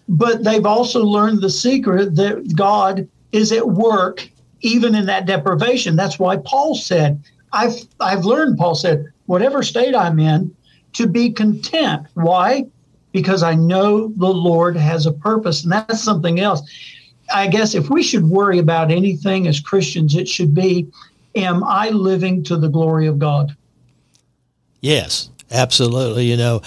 But 0.08 0.44
they've 0.44 0.64
also 0.64 1.04
learned 1.04 1.42
the 1.42 1.50
secret 1.50 2.14
that 2.16 2.56
God 2.56 3.08
is 3.32 3.52
at 3.52 3.68
work 3.68 4.28
even 4.60 4.94
in 4.94 5.06
that 5.06 5.26
deprivation. 5.26 5.96
That's 5.96 6.18
why 6.18 6.38
Paul 6.38 6.74
said, 6.74 7.22
I've, 7.52 7.76
I've 8.00 8.24
learned, 8.24 8.58
Paul 8.58 8.74
said, 8.74 9.06
whatever 9.26 9.62
state 9.62 9.94
I'm 9.94 10.18
in, 10.18 10.54
to 10.94 11.06
be 11.06 11.30
content. 11.30 12.06
Why? 12.14 12.66
Because 13.12 13.42
I 13.42 13.54
know 13.54 14.08
the 14.16 14.32
Lord 14.32 14.76
has 14.76 15.06
a 15.06 15.12
purpose. 15.12 15.62
And 15.62 15.72
that's 15.72 16.02
something 16.02 16.40
else. 16.40 16.62
I 17.32 17.46
guess 17.46 17.74
if 17.74 17.90
we 17.90 18.02
should 18.02 18.24
worry 18.24 18.58
about 18.58 18.90
anything 18.90 19.46
as 19.46 19.60
Christians, 19.60 20.14
it 20.14 20.28
should 20.28 20.54
be 20.54 20.88
Am 21.34 21.62
I 21.62 21.90
living 21.90 22.42
to 22.44 22.56
the 22.56 22.68
glory 22.68 23.06
of 23.06 23.18
God? 23.18 23.56
Yes, 24.80 25.30
absolutely. 25.50 26.24
You 26.24 26.36
know, 26.36 26.62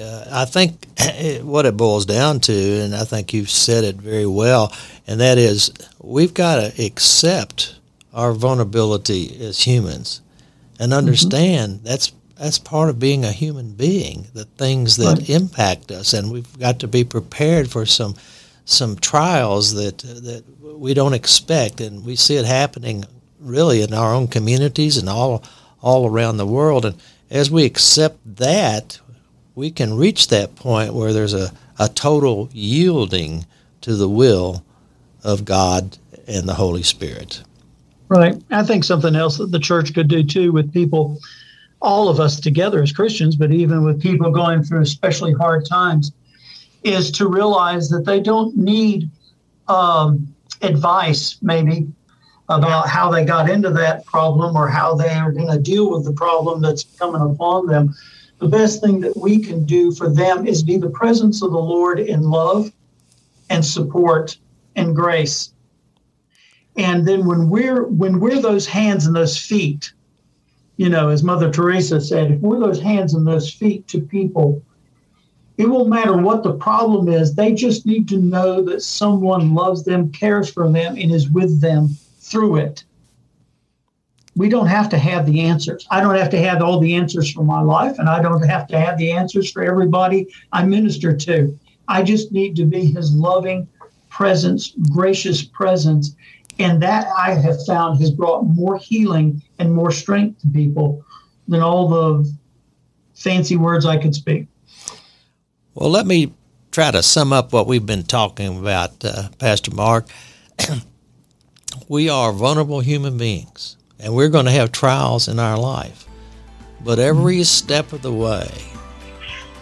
uh, 0.00 0.24
I 0.30 0.44
think 0.44 0.86
what 1.42 1.66
it 1.66 1.76
boils 1.76 2.06
down 2.06 2.40
to, 2.40 2.52
and 2.52 2.96
I 2.96 3.04
think 3.04 3.32
you've 3.32 3.50
said 3.50 3.84
it 3.84 3.96
very 3.96 4.26
well, 4.26 4.72
and 5.06 5.20
that 5.20 5.38
is 5.38 5.70
we've 6.00 6.34
got 6.34 6.56
to 6.56 6.84
accept 6.84 7.77
our 8.12 8.32
vulnerability 8.32 9.38
as 9.40 9.60
humans 9.60 10.20
and 10.78 10.92
understand 10.92 11.74
mm-hmm. 11.74 11.84
that's 11.84 12.12
that's 12.36 12.58
part 12.58 12.88
of 12.88 13.00
being 13.00 13.24
a 13.24 13.32
human 13.32 13.72
being 13.72 14.26
the 14.32 14.44
things 14.44 14.96
that 14.96 15.18
right. 15.18 15.30
impact 15.30 15.90
us 15.90 16.12
and 16.12 16.30
we've 16.30 16.58
got 16.58 16.78
to 16.78 16.88
be 16.88 17.04
prepared 17.04 17.70
for 17.70 17.84
some 17.84 18.14
some 18.64 18.96
trials 18.96 19.74
that 19.74 19.98
that 19.98 20.44
we 20.60 20.94
don't 20.94 21.14
expect 21.14 21.80
and 21.80 22.04
we 22.04 22.14
see 22.14 22.36
it 22.36 22.44
happening 22.44 23.04
really 23.40 23.82
in 23.82 23.92
our 23.92 24.14
own 24.14 24.26
communities 24.26 24.96
and 24.96 25.08
all 25.08 25.42
all 25.80 26.08
around 26.08 26.36
the 26.36 26.46
world 26.46 26.84
and 26.84 26.96
as 27.30 27.50
we 27.50 27.64
accept 27.64 28.18
that 28.36 29.00
we 29.58 29.70
can 29.72 29.96
reach 29.96 30.28
that 30.28 30.54
point 30.54 30.94
where 30.94 31.12
there's 31.12 31.34
a, 31.34 31.52
a 31.80 31.88
total 31.88 32.48
yielding 32.52 33.44
to 33.80 33.96
the 33.96 34.08
will 34.08 34.64
of 35.24 35.44
God 35.44 35.98
and 36.28 36.48
the 36.48 36.54
Holy 36.54 36.84
Spirit. 36.84 37.42
Right. 38.08 38.42
I 38.50 38.62
think 38.62 38.84
something 38.84 39.14
else 39.14 39.36
that 39.36 39.52
the 39.52 39.58
church 39.58 39.94
could 39.94 40.08
do 40.08 40.22
too 40.22 40.52
with 40.52 40.72
people, 40.72 41.18
all 41.82 42.08
of 42.08 42.20
us 42.20 42.40
together 42.40 42.82
as 42.82 42.92
Christians, 42.92 43.36
but 43.36 43.52
even 43.52 43.84
with 43.84 44.00
people 44.00 44.30
going 44.30 44.62
through 44.62 44.80
especially 44.80 45.32
hard 45.34 45.66
times, 45.66 46.12
is 46.84 47.10
to 47.12 47.28
realize 47.28 47.90
that 47.90 48.06
they 48.06 48.20
don't 48.20 48.56
need 48.56 49.10
um, 49.66 50.34
advice, 50.62 51.36
maybe, 51.42 51.86
about 52.48 52.88
how 52.88 53.10
they 53.10 53.24
got 53.24 53.50
into 53.50 53.70
that 53.70 54.06
problem 54.06 54.56
or 54.56 54.68
how 54.68 54.94
they 54.94 55.10
are 55.10 55.32
going 55.32 55.50
to 55.50 55.58
deal 55.58 55.90
with 55.90 56.04
the 56.04 56.12
problem 56.12 56.62
that's 56.62 56.84
coming 56.84 57.20
upon 57.20 57.66
them. 57.66 57.94
The 58.38 58.48
best 58.48 58.80
thing 58.80 59.00
that 59.00 59.16
we 59.16 59.38
can 59.38 59.64
do 59.64 59.92
for 59.92 60.08
them 60.08 60.46
is 60.46 60.62
be 60.62 60.78
the 60.78 60.88
presence 60.90 61.42
of 61.42 61.50
the 61.50 61.58
Lord 61.58 61.98
in 61.98 62.22
love 62.22 62.72
and 63.50 63.62
support 63.62 64.38
and 64.76 64.94
grace 64.94 65.52
and 66.78 67.06
then 67.06 67.26
when 67.26 67.50
we're 67.50 67.84
when 67.84 68.20
we're 68.20 68.40
those 68.40 68.66
hands 68.66 69.04
and 69.04 69.14
those 69.14 69.36
feet, 69.36 69.92
you 70.76 70.88
know, 70.88 71.08
as 71.08 71.24
Mother 71.24 71.50
Teresa 71.50 72.00
said, 72.00 72.30
if 72.30 72.40
we're 72.40 72.60
those 72.60 72.80
hands 72.80 73.14
and 73.14 73.26
those 73.26 73.52
feet 73.52 73.88
to 73.88 74.00
people, 74.00 74.62
it 75.56 75.68
won't 75.68 75.88
matter 75.88 76.16
what 76.16 76.44
the 76.44 76.54
problem 76.54 77.08
is. 77.08 77.34
They 77.34 77.52
just 77.52 77.84
need 77.84 78.08
to 78.08 78.16
know 78.16 78.62
that 78.62 78.82
someone 78.82 79.54
loves 79.54 79.82
them, 79.82 80.12
cares 80.12 80.48
for 80.48 80.70
them, 80.70 80.96
and 80.96 81.12
is 81.12 81.28
with 81.28 81.60
them 81.60 81.88
through 82.20 82.56
it. 82.58 82.84
We 84.36 84.48
don't 84.48 84.68
have 84.68 84.88
to 84.90 84.98
have 84.98 85.26
the 85.26 85.40
answers. 85.40 85.84
I 85.90 86.00
don't 86.00 86.14
have 86.14 86.30
to 86.30 86.40
have 86.40 86.62
all 86.62 86.78
the 86.78 86.94
answers 86.94 87.28
for 87.28 87.42
my 87.42 87.60
life, 87.60 87.98
and 87.98 88.08
I 88.08 88.22
don't 88.22 88.46
have 88.46 88.68
to 88.68 88.78
have 88.78 88.98
the 88.98 89.10
answers 89.10 89.50
for 89.50 89.64
everybody 89.64 90.28
I 90.52 90.64
minister 90.64 91.12
to. 91.16 91.58
I 91.88 92.04
just 92.04 92.30
need 92.30 92.54
to 92.54 92.64
be 92.64 92.84
his 92.84 93.12
loving 93.12 93.66
presence, 94.10 94.74
gracious 94.92 95.42
presence, 95.42 96.14
and 96.58 96.82
that 96.82 97.06
I 97.16 97.34
have 97.34 97.64
found 97.66 98.00
has 98.00 98.10
brought 98.10 98.42
more 98.42 98.76
healing 98.76 99.42
and 99.58 99.72
more 99.72 99.90
strength 99.90 100.40
to 100.42 100.48
people 100.48 101.04
than 101.46 101.62
all 101.62 101.88
the 101.88 102.32
fancy 103.14 103.56
words 103.56 103.86
I 103.86 103.96
could 103.96 104.14
speak. 104.14 104.46
Well, 105.74 105.90
let 105.90 106.06
me 106.06 106.32
try 106.72 106.90
to 106.90 107.02
sum 107.02 107.32
up 107.32 107.52
what 107.52 107.66
we've 107.66 107.86
been 107.86 108.02
talking 108.02 108.58
about, 108.58 109.04
uh, 109.04 109.28
Pastor 109.38 109.72
Mark. 109.72 110.08
we 111.88 112.08
are 112.08 112.32
vulnerable 112.32 112.80
human 112.80 113.16
beings, 113.16 113.76
and 113.98 114.14
we're 114.14 114.28
going 114.28 114.46
to 114.46 114.50
have 114.52 114.72
trials 114.72 115.28
in 115.28 115.38
our 115.38 115.58
life. 115.58 116.06
But 116.84 116.98
every 116.98 117.42
step 117.44 117.92
of 117.92 118.02
the 118.02 118.12
way, 118.12 118.50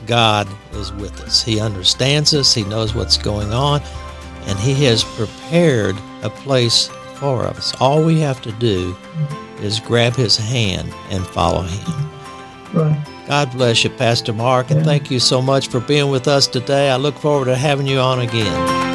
God 0.07 0.49
is 0.73 0.93
with 0.93 1.21
us. 1.23 1.43
He 1.43 1.61
understands 1.61 2.35
us, 2.35 2.55
He 2.55 2.65
knows 2.65 2.95
what's 2.95 3.19
going 3.19 3.53
on, 3.53 3.83
and 4.47 4.59
He 4.59 4.75
has 4.85 5.05
prepared 5.05 5.97
a 6.27 6.31
place 6.31 6.89
for 7.15 7.45
us. 7.45 7.75
All 7.81 8.05
we 8.05 8.21
have 8.21 8.43
to 8.43 8.53
do 8.53 8.97
is 9.61 9.81
grab 9.81 10.15
His 10.15 10.37
hand 10.37 10.93
and 11.11 11.27
follow 11.27 11.63
Him. 11.63 12.11
Right. 12.75 13.07
God 13.27 13.51
bless 13.53 13.83
you, 13.83 13.91
Pastor 13.91 14.33
Mark, 14.33 14.71
and 14.71 14.81
yeah. 14.81 14.87
thank 14.87 15.11
you 15.11 15.19
so 15.19 15.41
much 15.41 15.69
for 15.69 15.81
being 15.81 16.11
with 16.11 16.29
us 16.29 16.47
today. 16.47 16.91
I 16.91 16.97
look 16.97 17.17
forward 17.17 17.47
to 17.47 17.57
having 17.57 17.87
you 17.87 17.99
on 17.99 18.21
again. 18.21 18.86